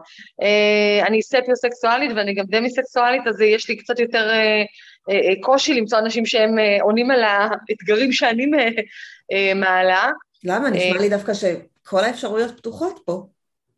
אה, 0.43 1.07
אני 1.07 1.23
ספיוסקסואלית 1.23 2.11
ואני 2.17 2.35
גם 2.35 2.45
דמיסקסואלית, 2.49 3.27
אז 3.27 3.41
יש 3.41 3.69
לי 3.69 3.77
קצת 3.77 3.99
יותר 3.99 4.31
אה, 4.31 4.63
אה, 5.11 5.29
אה, 5.29 5.35
קושי 5.41 5.75
למצוא 5.75 5.99
אנשים 5.99 6.27
שהם 6.27 6.59
אה, 6.59 6.79
עונים 6.83 7.11
על 7.11 7.23
האתגרים 7.23 8.13
שאני 8.13 8.45
אה, 8.59 8.69
אה, 9.33 9.55
מעלה. 9.55 10.11
למה? 10.47 10.71
נשמע 10.71 10.97
אה, 10.97 11.01
לי 11.01 11.09
דווקא 11.09 11.33
שכל 11.35 12.05
האפשרויות 12.05 12.57
פתוחות 12.57 13.01
פה. 13.05 13.27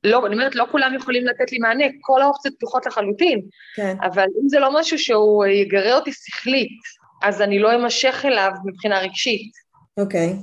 לא, 0.05 0.27
אני 0.27 0.35
אומרת, 0.35 0.55
לא 0.55 0.65
כולם 0.71 0.95
יכולים 0.95 1.27
לתת 1.27 1.53
לי 1.53 1.59
מענה, 1.59 1.85
כל 2.01 2.23
האופציות 2.23 2.55
פתוחות 2.55 2.87
לחלוטין, 2.87 3.41
כן. 3.77 3.97
אבל 4.03 4.25
אם 4.43 4.49
זה 4.49 4.59
לא 4.59 4.81
משהו 4.81 4.99
שהוא 4.99 5.45
אה, 5.45 5.51
יגרה 5.51 5.95
אותי 5.95 6.11
שכלית, 6.13 6.79
אז 7.23 7.43
אני 7.43 7.59
לא 7.59 7.75
אמשך 7.75 8.25
אליו 8.25 8.51
מבחינה 8.65 8.99
רגשית, 8.99 9.53
אוקיי. 9.97 10.37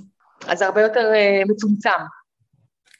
אז 0.47 0.57
זה 0.57 0.65
הרבה 0.65 0.81
יותר 0.81 1.11
אה, 1.15 1.41
מצומצם. 1.47 1.89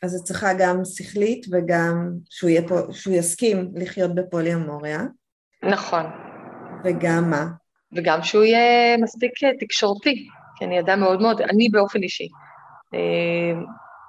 אז 0.01 0.15
את 0.15 0.21
צריכה 0.21 0.53
גם 0.59 0.81
שכלית 0.85 1.45
וגם 1.51 2.11
שהוא, 2.29 2.49
יהיה 2.49 2.67
פה, 2.67 2.79
שהוא 2.91 3.15
יסכים 3.15 3.71
לחיות 3.75 4.15
בפוליומוריה, 4.15 4.99
נכון. 5.63 6.05
וגם 6.83 7.29
מה? 7.29 7.45
וגם 7.95 8.23
שהוא 8.23 8.43
יהיה 8.43 8.97
מספיק 8.97 9.31
תקשורתי. 9.59 10.27
כי 10.55 10.65
אני 10.65 10.79
אדם 10.79 10.99
מאוד 10.99 11.21
מאוד, 11.21 11.41
אני 11.41 11.69
באופן 11.69 12.03
אישי, 12.03 12.27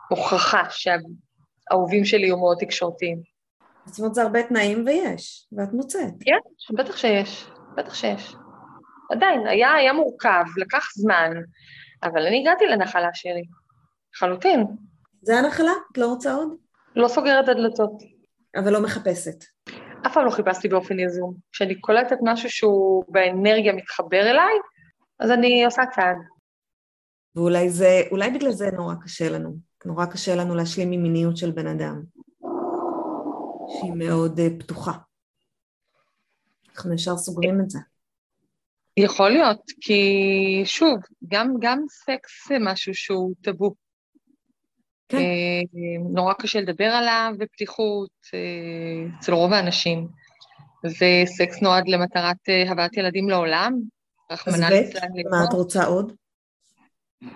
הוכחה 0.08 0.62
שהאהובים 0.70 2.04
שלי 2.04 2.26
יהיו 2.26 2.38
מאוד 2.38 2.56
תקשורתיים. 2.60 3.20
זאת 3.86 3.98
אומרת, 3.98 4.14
זה 4.14 4.22
הרבה 4.22 4.42
תנאים 4.42 4.84
ויש, 4.86 5.46
ואת 5.52 5.72
מוצאת. 5.72 6.12
כן, 6.20 6.74
בטח 6.76 6.96
שיש, 6.96 7.50
בטח 7.76 7.94
שיש. 7.94 8.34
עדיין, 9.10 9.46
היה, 9.46 9.72
היה 9.72 9.92
מורכב, 9.92 10.44
לקח 10.56 10.88
זמן, 10.94 11.30
אבל 12.02 12.26
אני 12.26 12.40
הגעתי 12.40 12.66
לנחלה 12.66 13.08
שלי, 13.14 13.44
לחלוטין. 14.14 14.66
זה 15.22 15.38
הנחלה? 15.38 15.72
את 15.92 15.98
לא 15.98 16.06
רוצה 16.06 16.34
עוד? 16.34 16.48
לא 16.96 17.08
סוגרת 17.08 17.44
את 17.44 17.48
הדלתות. 17.48 18.02
אבל 18.56 18.72
לא 18.72 18.82
מחפשת. 18.82 19.44
אף 20.06 20.14
פעם 20.14 20.24
לא 20.24 20.30
חיפשתי 20.30 20.68
באופן 20.68 20.98
יזום. 20.98 21.34
כשאני 21.52 21.80
קולטת 21.80 22.18
משהו 22.22 22.50
שהוא 22.50 23.04
באנרגיה 23.08 23.72
מתחבר 23.72 24.20
אליי, 24.20 24.54
אז 25.20 25.30
אני 25.30 25.64
עושה 25.64 25.82
צעד. 25.94 26.16
ואולי 27.36 27.70
זה, 27.70 28.02
אולי 28.10 28.30
בגלל 28.30 28.52
זה 28.52 28.70
נורא 28.70 28.94
קשה 29.04 29.30
לנו. 29.30 29.56
נורא 29.84 30.06
קשה 30.06 30.34
לנו 30.34 30.54
להשלים 30.54 30.92
עם 30.92 31.02
מיניות 31.02 31.36
של 31.36 31.50
בן 31.50 31.66
אדם. 31.66 32.02
שהיא 33.68 33.92
מאוד 33.96 34.38
uh, 34.38 34.42
פתוחה. 34.58 34.92
אנחנו 36.70 36.94
ישר 36.94 37.16
סוגרים 37.16 37.60
את 37.60 37.70
זה. 37.70 37.78
יכול 38.96 39.30
להיות, 39.30 39.62
כי 39.80 40.02
שוב, 40.64 40.98
גם, 41.28 41.54
גם 41.60 41.84
סקס 41.88 42.48
זה 42.48 42.56
משהו 42.60 42.94
שהוא 42.94 43.34
טאבו. 43.42 43.74
כן. 45.08 45.16
אה, 45.16 45.62
נורא 46.12 46.32
קשה 46.32 46.60
לדבר 46.60 46.84
עליו 46.84 47.32
בפתיחות 47.38 48.10
אה, 48.34 49.18
אצל 49.18 49.32
רוב 49.32 49.52
האנשים. 49.52 50.08
וסקס 50.84 51.62
נועד 51.62 51.88
למטרת 51.88 52.36
אה, 52.48 52.72
הבאת 52.72 52.96
ילדים 52.96 53.28
לעולם. 53.28 53.72
אז 54.30 54.60
ב', 54.60 55.28
מה 55.30 55.44
את 55.48 55.52
רוצה 55.52 55.84
עוד? 55.84 56.12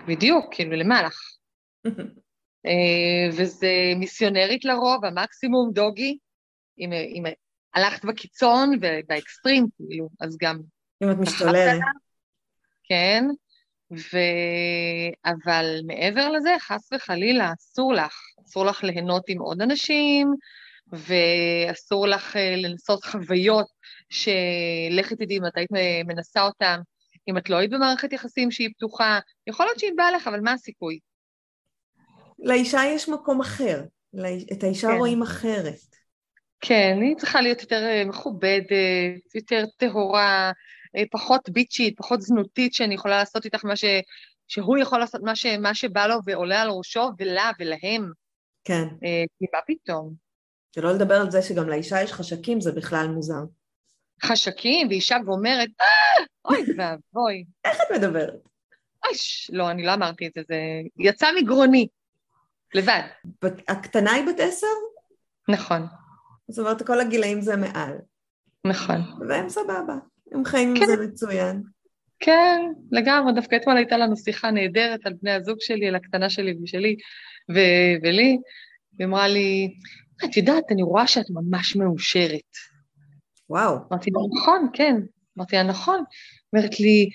בדיוק, 0.07 0.45
כאילו, 0.51 0.75
למה 0.75 1.03
לך? 1.03 1.19
וזה 3.33 3.71
מיסיונרית 3.95 4.65
לרוב, 4.65 5.05
המקסימום 5.05 5.71
דוגי, 5.73 6.17
אם, 6.79 6.93
אם 6.93 7.23
הלכת 7.73 8.05
בקיצון 8.05 8.73
ובאקסטרים, 8.81 9.67
כאילו, 9.77 10.09
אז 10.21 10.37
גם... 10.41 10.59
אם 11.03 11.11
את 11.11 11.17
משתוללת. 11.17 11.81
כן, 12.83 13.23
ו... 13.91 14.17
אבל 15.25 15.65
מעבר 15.85 16.29
לזה, 16.29 16.55
חס 16.59 16.89
וחלילה, 16.93 17.53
אסור 17.53 17.93
לך. 17.93 18.19
אסור 18.45 18.65
לך 18.65 18.83
ליהנות 18.83 19.23
עם 19.27 19.39
עוד 19.39 19.61
אנשים, 19.61 20.33
ואסור 20.91 22.07
לך 22.07 22.35
אה, 22.35 22.55
לנסות 22.55 23.03
חוויות 23.03 23.67
שלכי 24.09 25.15
תדעי 25.15 25.37
אם 25.37 25.45
את 25.45 25.53
מנסה 26.05 26.41
אותן, 26.41 26.79
אם 27.29 27.37
את 27.37 27.49
לא 27.49 27.55
היית 27.57 27.71
במערכת 27.71 28.13
יחסים 28.13 28.51
שהיא 28.51 28.69
פתוחה. 28.77 29.19
יכול 29.47 29.65
להיות 29.65 29.79
שהיא 29.79 29.91
באה 29.97 30.11
לך, 30.11 30.27
אבל 30.27 30.39
מה 30.39 30.53
הסיכוי? 30.53 30.99
לאישה 32.39 32.81
יש 32.95 33.09
מקום 33.09 33.41
אחר. 33.41 33.83
את 34.53 34.63
האישה 34.63 34.87
כן. 34.87 34.97
רואים 34.97 35.21
אחרת. 35.21 35.95
כן, 36.59 36.97
היא 37.01 37.15
צריכה 37.15 37.41
להיות 37.41 37.61
יותר 37.61 37.83
אה, 37.83 38.05
מכובדת, 38.05 38.65
יותר 39.35 39.65
טהורה, 39.77 40.51
אה, 40.95 41.03
פחות 41.11 41.49
ביצ'ית, 41.49 41.97
פחות 41.97 42.21
זנותית, 42.21 42.73
שאני 42.73 42.95
יכולה 42.95 43.17
לעשות 43.17 43.45
איתך 43.45 43.65
מה 43.65 43.75
ש... 43.75 43.85
שהוא 44.47 44.77
יכול 44.77 44.99
לעשות 44.99 45.21
מה, 45.23 45.35
ש... 45.35 45.45
מה 45.45 45.73
שבא 45.73 46.07
לו 46.07 46.15
ועולה 46.25 46.61
על 46.61 46.69
ראשו, 46.69 47.09
ולה 47.19 47.51
ולהם. 47.59 48.11
כן. 48.63 48.83
אה, 48.83 49.23
כי 49.39 49.45
מה 49.53 49.59
פתאום? 49.67 50.13
שלא 50.75 50.91
לדבר 50.93 51.15
על 51.15 51.31
זה 51.31 51.41
שגם 51.41 51.69
לאישה 51.69 52.01
יש 52.01 52.13
חשקים, 52.13 52.61
זה 52.61 52.71
בכלל 52.71 53.07
מוזר. 53.07 53.41
חשקים, 54.23 54.87
ואישה 54.87 55.17
ואומרת, 55.25 55.69
אה, 55.81 56.23
אוי 56.45 56.61
ואבוי. 56.77 57.45
איך 57.65 57.77
את 57.81 57.97
מדברת? 57.97 58.33
אוי, 59.05 59.13
לא, 59.49 59.71
אני 59.71 59.83
לא 59.83 59.93
אמרתי 59.93 60.27
את 60.27 60.31
זה, 60.35 60.41
זה 60.47 60.57
יצא 60.99 61.27
מגרוני, 61.41 61.87
לבד. 62.73 63.01
הקטנה 63.67 64.13
היא 64.13 64.25
בת 64.27 64.39
עשר? 64.39 64.67
נכון. 65.49 65.81
זאת 66.49 66.59
אומרת, 66.59 66.87
כל 66.87 66.99
הגילאים 66.99 67.41
זה 67.41 67.55
מעל. 67.55 67.97
נכון. 68.67 69.01
והם 69.29 69.49
סבבה. 69.49 69.95
הם 70.31 70.45
חיים 70.45 70.75
כן. 70.75 70.83
עם 70.83 70.87
זה 70.87 71.05
מצוין. 71.05 71.61
כן, 72.19 72.61
לגמרי, 72.91 73.33
דווקא 73.33 73.55
אתמול 73.55 73.77
הייתה 73.77 73.97
לנו 73.97 74.17
שיחה 74.17 74.51
נהדרת 74.51 74.99
על 75.05 75.13
בני 75.21 75.31
הזוג 75.31 75.57
שלי, 75.59 75.87
על 75.87 75.95
הקטנה 75.95 76.29
שלי 76.29 76.55
ושלי 76.63 76.95
ו- 77.51 78.03
ולי, 78.03 78.37
היא 78.99 79.07
אמרה 79.07 79.27
לי, 79.27 79.73
את 80.25 80.37
יודעת, 80.37 80.63
אני 80.71 80.83
רואה 80.83 81.07
שאת 81.07 81.25
ממש 81.29 81.75
מאושרת. 81.75 82.70
וואו. 83.51 83.77
אמרתי 83.91 84.11
לה, 84.11 84.19
נכון, 84.39 84.69
כן. 84.73 84.95
אמרתי 85.37 85.55
לה, 85.55 85.63
נכון. 85.63 86.03
אומרת 86.53 86.79
לי, 86.79 87.09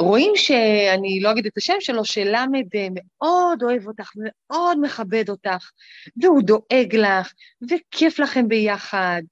רואים 0.00 0.32
שאני 0.36 1.20
לא 1.22 1.30
אגיד 1.30 1.46
את 1.46 1.56
השם 1.56 1.74
שלו, 1.80 2.04
שלמד 2.04 2.66
מאוד 2.94 3.62
אוהב 3.62 3.86
אותך, 3.86 4.10
מאוד 4.16 4.78
מכבד 4.82 5.28
אותך, 5.28 5.70
והוא 6.22 6.42
דואג 6.42 6.96
לך, 6.96 7.32
וכיף 7.70 8.18
לכם 8.18 8.48
ביחד, 8.48 9.22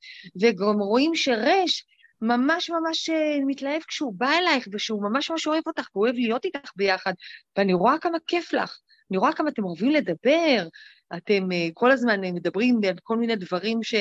וגם 0.43 0.79
רואים 0.79 1.15
שרש 1.15 1.85
ממש 2.23 2.71
ממש 2.71 3.11
אה, 3.11 3.39
מתלהב 3.47 3.83
כשהוא 3.89 4.15
בא 4.17 4.31
אלייך, 4.39 4.69
ושהוא 4.73 5.03
ממש 5.03 5.31
ממש 5.31 5.47
אוהב 5.47 5.63
אותך, 5.67 5.89
והוא 5.95 6.05
אוהב 6.05 6.15
להיות 6.15 6.45
איתך 6.45 6.71
ביחד, 6.77 7.13
ואני 7.57 7.75
רואה 7.75 7.99
כמה 7.99 8.19
כיף 8.27 8.53
לך, 8.53 8.79
אני 9.11 9.19
רואה 9.19 9.33
כמה 9.33 9.49
אתם 9.49 9.65
אוהבים 9.65 9.91
לדבר, 9.91 10.69
אתם 11.17 11.49
uh, 11.51 11.73
כל 11.75 11.93
הזמן 11.93 12.25
אה, 12.25 12.33
מדברים 12.33 12.81
על 12.89 12.95
כל 13.03 13.17
מיני 13.17 13.37
דברים 13.37 13.83
ש, 13.83 13.95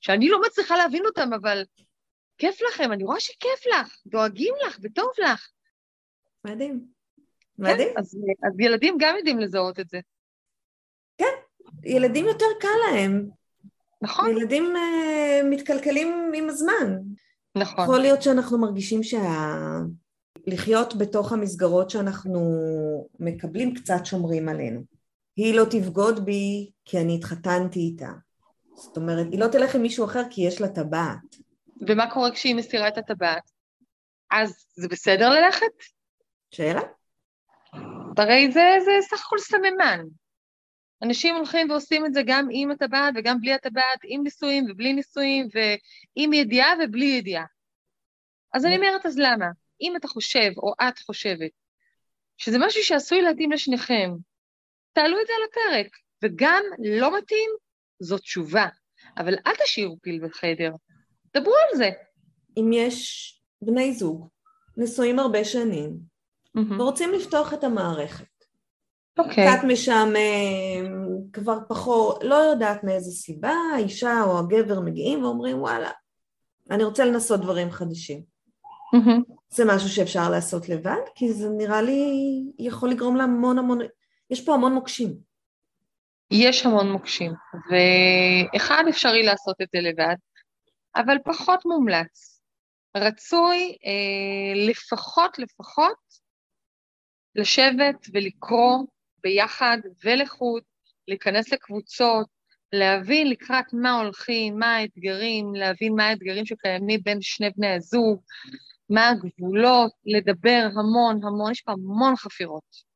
שאני 0.00 0.28
לא 0.28 0.40
מצליחה 0.46 0.76
להבין 0.76 1.06
אותם, 1.06 1.30
אבל 1.32 1.62
כיף 2.38 2.60
לכם, 2.68 2.92
אני 2.92 3.04
רואה 3.04 3.20
שכיף 3.20 3.66
לך, 3.66 3.96
דואגים 4.06 4.54
לך 4.66 4.78
וטוב 4.82 5.10
לך. 5.18 5.48
מדהים. 6.44 6.80
כן, 7.56 7.62
מדהים. 7.62 7.88
כן, 7.88 7.94
אז, 8.00 8.18
אז 8.42 8.60
ילדים 8.60 8.96
גם 9.00 9.14
יודעים 9.16 9.38
לזהות 9.38 9.80
את 9.80 9.88
זה. 9.88 10.00
כן, 11.18 11.34
ילדים 11.84 12.26
יותר 12.26 12.46
קל 12.60 12.68
להם. 12.90 13.28
נכון. 14.02 14.30
ילדים 14.30 14.64
uh, 14.76 15.46
מתקלקלים 15.50 16.32
עם 16.34 16.48
הזמן. 16.48 16.98
נכון. 17.56 17.84
יכול 17.84 17.98
להיות 17.98 18.22
שאנחנו 18.22 18.58
מרגישים 18.58 19.02
שה... 19.02 19.18
לחיות 20.46 20.98
בתוך 20.98 21.32
המסגרות 21.32 21.90
שאנחנו 21.90 22.40
מקבלים 23.20 23.74
קצת 23.74 24.00
שומרים 24.04 24.48
עלינו. 24.48 24.80
היא 25.44 25.54
לא 25.54 25.64
תבגוד 25.70 26.24
בי 26.24 26.70
כי 26.84 26.98
אני 26.98 27.14
התחתנתי 27.14 27.78
איתה. 27.78 28.10
זאת 28.74 28.96
אומרת, 28.96 29.26
היא 29.32 29.40
לא 29.40 29.46
תלך 29.46 29.74
עם 29.74 29.82
מישהו 29.82 30.04
אחר 30.04 30.22
כי 30.30 30.42
יש 30.42 30.60
לה 30.60 30.68
טבעת. 30.68 31.36
ומה 31.88 32.10
קורה 32.10 32.30
כשהיא 32.32 32.54
מסירה 32.54 32.88
את 32.88 32.98
הטבעת? 32.98 33.50
אז 34.30 34.66
זה 34.72 34.88
בסדר 34.88 35.30
ללכת? 35.30 35.72
שאלה. 36.50 36.80
הרי 38.16 38.52
זה, 38.52 38.62
זה 38.84 38.90
סך 39.00 39.26
הכל 39.26 39.38
סממן. 39.38 40.04
אנשים 41.02 41.34
הולכים 41.34 41.70
ועושים 41.70 42.06
את 42.06 42.14
זה 42.14 42.22
גם 42.26 42.48
עם 42.52 42.70
הטבעת 42.70 43.14
וגם 43.16 43.40
בלי 43.40 43.52
הטבעת, 43.52 44.00
עם 44.04 44.22
נישואים 44.22 44.66
ובלי 44.70 44.92
נישואים, 44.92 45.48
ועם 45.54 46.32
ידיעה 46.32 46.72
ובלי 46.84 47.04
ידיעה. 47.06 47.44
אז 48.54 48.64
אני 48.64 48.76
אומרת, 48.76 49.06
אז 49.06 49.18
למה? 49.18 49.46
אם 49.80 49.96
אתה 49.96 50.08
חושב, 50.08 50.50
או 50.56 50.72
את 50.88 50.98
חושבת, 50.98 51.50
שזה 52.38 52.58
משהו 52.60 52.82
שעשוי 52.82 53.22
להתאים 53.22 53.52
לשניכם, 53.52 54.10
תעלו 54.92 55.20
את 55.20 55.26
זה 55.26 55.32
על 55.36 55.42
הפרק, 55.50 55.96
וגם 56.22 56.62
לא 56.78 57.18
מתאים, 57.18 57.50
זו 58.00 58.18
תשובה. 58.18 58.66
אבל 59.18 59.34
אל 59.46 59.52
תשאירו 59.64 59.96
פיל 60.02 60.26
בחדר, 60.26 60.72
דברו 61.36 61.54
על 61.54 61.76
זה. 61.76 61.90
אם 62.56 62.70
יש 62.72 63.40
בני 63.62 63.92
זוג, 63.92 64.28
נשואים 64.76 65.18
הרבה 65.18 65.44
שנים, 65.44 65.98
mm-hmm. 66.58 66.80
ורוצים 66.80 67.12
לפתוח 67.12 67.54
את 67.54 67.64
המערכת, 67.64 68.26
אוקיי. 69.18 69.46
קצת 69.46 69.64
משעמם, 69.66 70.16
כבר 71.32 71.58
פחות, 71.68 72.24
לא 72.24 72.34
יודעת 72.34 72.84
מאיזה 72.84 73.10
סיבה, 73.10 73.54
האישה 73.74 74.22
או 74.22 74.38
הגבר 74.38 74.80
מגיעים 74.80 75.24
ואומרים 75.24 75.60
וואלה, 75.60 75.90
אני 76.70 76.84
רוצה 76.84 77.04
לנסות 77.04 77.40
דברים 77.40 77.70
חדשים. 77.70 78.22
Mm-hmm. 78.96 79.34
זה 79.48 79.64
משהו 79.64 79.88
שאפשר 79.88 80.30
לעשות 80.30 80.68
לבד, 80.68 81.00
כי 81.14 81.32
זה 81.32 81.48
נראה 81.48 81.82
לי 81.82 82.04
יכול 82.58 82.90
לגרום 82.90 83.16
להמון 83.16 83.58
המון, 83.58 83.78
יש 84.30 84.44
פה 84.44 84.54
המון 84.54 84.72
מוקשים. 84.74 85.20
יש 86.30 86.66
המון 86.66 86.92
מוקשים, 86.92 87.32
ואחד 87.70 88.84
אפשרי 88.88 89.22
לעשות 89.22 89.56
את 89.62 89.68
זה 89.72 89.80
לבד, 89.80 90.14
אבל 90.96 91.16
פחות 91.24 91.66
מומלץ. 91.66 92.42
רצוי 92.96 93.76
אה, 93.84 94.70
לפחות 94.70 95.38
לפחות 95.38 95.96
לשבת 97.34 98.06
ולקרוא 98.12 98.78
ביחד 99.22 99.78
ולחוד, 100.04 100.62
להיכנס 101.08 101.52
לקבוצות, 101.52 102.26
להבין 102.72 103.30
לקראת 103.30 103.64
מה 103.72 104.00
הולכים, 104.00 104.58
מה 104.58 104.76
האתגרים, 104.76 105.54
להבין 105.54 105.94
מה 105.94 106.08
האתגרים 106.08 106.46
שקיימים 106.46 107.00
בין 107.04 107.18
שני 107.20 107.50
בני 107.50 107.74
הזוג, 107.74 108.20
מה 108.90 109.08
הגבולות, 109.08 109.92
לדבר 110.04 110.68
המון 110.74 111.20
המון, 111.24 111.52
יש 111.52 111.60
פה 111.60 111.72
המון 111.72 112.16
חפירות. 112.16 112.90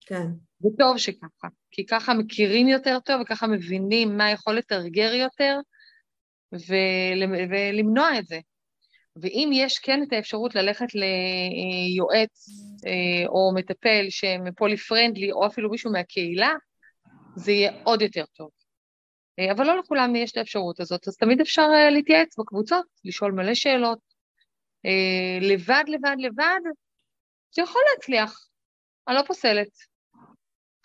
כן. 0.00 0.26
וטוב 0.62 0.98
שככה, 0.98 1.48
כי 1.70 1.86
ככה 1.86 2.14
מכירים 2.14 2.68
יותר 2.68 2.98
טוב 3.00 3.20
וככה 3.20 3.46
מבינים 3.46 4.16
מה 4.16 4.30
יכול 4.30 4.56
לתרגר 4.56 5.14
יותר 5.14 5.58
ול, 6.52 7.22
ולמנוע 7.50 8.18
את 8.18 8.26
זה. 8.26 8.40
ואם 9.16 9.50
יש 9.52 9.78
כן 9.78 10.02
את 10.02 10.12
האפשרות 10.12 10.54
ללכת 10.54 10.86
ליועץ 10.94 12.48
אה, 12.86 13.26
או 13.28 13.52
מטפל 13.54 14.06
שהם 14.10 14.52
פולי 14.56 14.76
פרנדלי, 14.76 15.32
או 15.32 15.46
אפילו 15.46 15.70
מישהו 15.70 15.92
מהקהילה, 15.92 16.52
זה 17.36 17.52
יהיה 17.52 17.72
עוד 17.84 18.02
יותר 18.02 18.24
טוב. 18.36 18.50
אה, 19.38 19.52
אבל 19.52 19.66
לא 19.66 19.78
לכולם 19.78 20.16
יש 20.16 20.32
את 20.32 20.36
האפשרות 20.36 20.80
הזאת, 20.80 21.08
אז 21.08 21.16
תמיד 21.16 21.40
אפשר 21.40 21.66
אה, 21.74 21.90
להתייעץ 21.90 22.38
בקבוצות, 22.38 22.86
לשאול 23.04 23.32
מלא 23.32 23.54
שאלות. 23.54 23.98
לבד, 25.40 25.84
לבד, 25.88 26.16
לבד, 26.18 26.60
זה 27.54 27.62
יכול 27.62 27.82
להצליח, 27.94 28.48
אני 29.08 29.16
לא 29.16 29.22
פוסלת. 29.26 29.89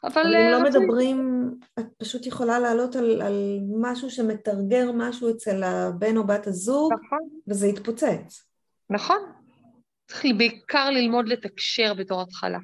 אבל, 0.04 0.36
אם 0.36 0.52
לא 0.52 0.64
מדברים, 0.64 1.50
את 1.80 1.86
פשוט 1.98 2.26
יכולה 2.26 2.60
לעלות 2.60 2.96
על, 2.96 3.22
על 3.22 3.60
משהו 3.82 4.10
שמתרגר 4.10 4.92
משהו 4.94 5.30
אצל 5.30 5.64
הבן 5.64 6.18
או 6.18 6.28
בת 6.28 6.48
הזוג, 6.48 6.94
נכון. 6.94 7.20
וזה 7.48 7.68
יתפוצץ. 7.68 8.46
נכון. 8.90 9.18
צריך 10.08 10.26
בעיקר 10.38 10.90
ללמוד 10.90 11.28
לתקשר 11.28 11.94
בתור 11.94 12.22
התחלה. 12.22 12.58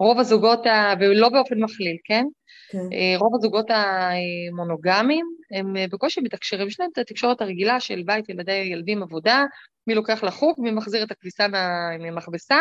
רוב 0.00 0.20
הזוגות, 0.20 0.66
ה... 0.66 0.94
ולא 1.00 1.28
באופן 1.28 1.54
מכליל, 1.58 1.96
כן? 2.04 2.24
כן. 2.70 2.78
אה, 2.78 3.18
רוב 3.18 3.34
הזוגות 3.34 3.66
המונוגמיים, 3.70 5.26
הם 5.50 5.76
אה, 5.76 5.84
בקושי 5.92 6.20
מתקשרים, 6.20 6.68
יש 6.68 6.80
להם 6.80 6.90
את 6.92 6.98
התקשורת 6.98 7.40
הרגילה 7.40 7.80
של 7.80 8.02
בית, 8.06 8.28
ילדי, 8.28 8.52
ילדים, 8.52 9.02
עבודה, 9.02 9.44
מי 9.86 9.94
לוקח 9.94 10.24
לחוג, 10.24 10.54
מי 10.58 10.70
מחזיר 10.70 11.02
את 11.02 11.10
הכביסה 11.10 11.48
מהמכבסה, 11.48 12.60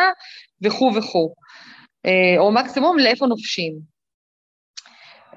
וכו' 0.61 0.91
וכו'. 0.95 1.33
אה, 2.05 2.39
או 2.39 2.51
מקסימום 2.51 2.97
לאיפה 2.97 3.25
נופשים. 3.25 3.94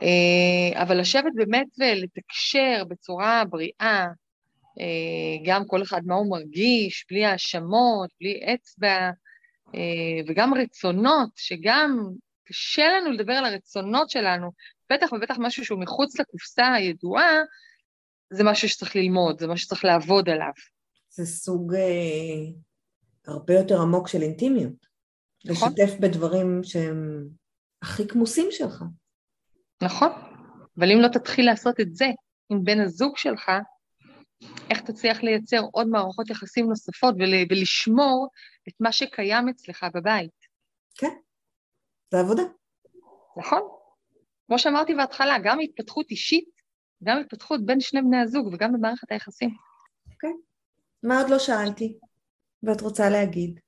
אה, 0.03 0.83
אבל 0.83 1.01
לשבת 1.01 1.33
באמת 1.35 1.67
ולתקשר 1.79 2.85
בצורה 2.89 3.45
בריאה, 3.51 4.07
אה, 4.81 5.45
גם 5.45 5.67
כל 5.67 5.83
אחד 5.83 6.01
מה 6.07 6.15
הוא 6.15 6.31
מרגיש, 6.31 7.07
בלי 7.11 7.25
האשמות, 7.25 8.11
בלי 8.21 8.41
אצבע, 8.55 9.11
אה, 9.75 10.21
וגם 10.29 10.55
רצונות, 10.55 11.31
שגם 11.37 12.09
קשה 12.45 12.89
לנו 12.89 13.13
לדבר 13.13 13.33
על 13.33 13.45
הרצונות 13.45 14.11
שלנו, 14.11 14.51
בטח 14.93 15.13
ובטח 15.13 15.37
משהו 15.39 15.65
שהוא 15.65 15.81
מחוץ 15.81 16.21
לקופסה 16.21 16.73
הידועה, 16.73 17.37
זה 18.31 18.45
משהו 18.45 18.69
שצריך 18.69 18.97
ללמוד, 18.97 19.39
זה 19.41 19.47
משהו 19.47 19.65
שצריך 19.65 19.85
לעבוד 19.85 20.29
עליו. 20.29 20.53
זה 21.11 21.27
סוג 21.27 21.75
אה, 21.75 22.53
הרבה 23.27 23.55
יותר 23.55 23.81
עמוק 23.81 24.09
של 24.09 24.23
אינטימיות. 24.23 24.89
נכון. 25.45 25.73
לשתף 25.73 26.01
בדברים 26.01 26.61
שהם 26.65 27.29
הכי 27.83 28.09
כמוסים 28.09 28.47
שלך. 28.51 28.83
נכון, 29.83 30.09
אבל 30.79 30.93
אם 30.93 30.99
לא 31.01 31.09
תתחיל 31.09 31.47
לעשות 31.47 31.81
את 31.81 31.95
זה 31.95 32.07
עם 32.51 32.65
בן 32.65 32.81
הזוג 32.81 33.17
שלך, 33.17 33.51
איך 34.71 34.81
תצליח 34.81 35.23
לייצר 35.23 35.61
עוד 35.73 35.87
מערכות 35.89 36.31
יחסים 36.31 36.69
נוספות 36.69 37.15
ול, 37.15 37.35
ולשמור 37.51 38.29
את 38.69 38.73
מה 38.81 38.93
שקיים 38.93 39.49
אצלך 39.49 39.87
בבית? 39.95 40.47
כן, 40.95 41.15
זה 42.11 42.21
עבודה. 42.21 42.43
נכון. 43.37 43.61
כמו 44.47 44.59
שאמרתי 44.59 44.95
בהתחלה, 44.95 45.37
גם 45.45 45.61
התפתחות 45.61 46.11
אישית, 46.11 46.49
גם 47.05 47.19
התפתחות 47.19 47.67
בין 47.67 47.81
שני 47.81 48.03
בני 48.03 48.21
הזוג 48.21 48.47
וגם 48.53 48.73
במערכת 48.73 49.13
היחסים. 49.13 49.51
אוקיי. 50.13 50.33
מה 51.03 51.21
עוד 51.21 51.31
לא 51.31 51.39
שאלתי 51.39 51.99
ואת 52.63 52.81
רוצה 52.81 53.11
להגיד? 53.11 53.61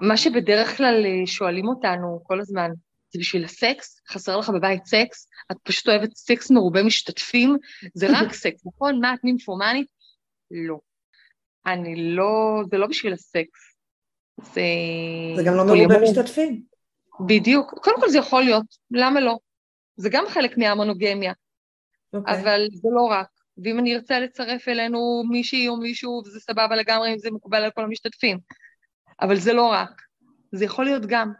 מה 0.00 0.16
שבדרך 0.16 0.76
כלל 0.76 1.06
אה, 1.06 1.26
שואלים 1.26 1.68
אותנו 1.68 2.20
כל 2.22 2.40
הזמן, 2.40 2.70
זה 3.12 3.18
בשביל 3.18 3.44
הסקס, 3.44 4.00
חסר 4.08 4.36
לך 4.36 4.50
בבית 4.50 4.84
סקס, 4.84 5.28
את 5.52 5.56
פשוט 5.62 5.88
אוהבת 5.88 6.16
סקס 6.16 6.50
מרובה 6.50 6.82
משתתפים, 6.82 7.56
זה 7.94 8.06
רק 8.16 8.32
סקס, 8.32 8.66
נכון? 8.66 9.00
מה, 9.00 9.14
את 9.14 9.24
נימפומנית? 9.24 9.86
לא. 10.50 10.78
אני 11.66 12.14
לא, 12.16 12.62
זה 12.70 12.78
לא 12.78 12.86
בשביל 12.86 13.12
הסקס. 13.12 13.60
זה... 14.42 14.62
זה 15.36 15.42
גם 15.46 15.54
לא 15.54 15.64
מרובה 15.64 15.94
משתתפים. 16.02 16.62
בדיוק. 17.26 17.74
קודם 17.82 18.00
כל 18.00 18.08
זה 18.08 18.18
יכול 18.18 18.42
להיות, 18.42 18.66
למה 18.90 19.20
לא? 19.20 19.38
זה 19.96 20.08
גם 20.12 20.24
חלק 20.28 20.58
מהמונוגמיה. 20.58 21.32
Okay. 21.32 22.18
אוקיי. 22.18 22.40
אבל 22.40 22.66
זה 22.72 22.88
לא 22.92 23.02
רק. 23.02 23.28
ואם 23.64 23.78
אני 23.78 23.94
ארצה 23.94 24.20
לצרף 24.20 24.68
אלינו 24.68 25.22
מישהי 25.30 25.68
או 25.68 25.76
מישהו, 25.76 26.22
וזה 26.26 26.40
סבבה 26.40 26.76
לגמרי 26.76 27.12
אם 27.12 27.18
זה 27.18 27.30
מקובל 27.30 27.62
על 27.62 27.70
כל 27.70 27.84
המשתתפים. 27.84 28.38
אבל 29.20 29.36
זה 29.36 29.52
לא 29.52 29.66
רק. 29.66 30.02
זה 30.52 30.64
יכול 30.64 30.84
להיות 30.84 31.06
גם. 31.06 31.32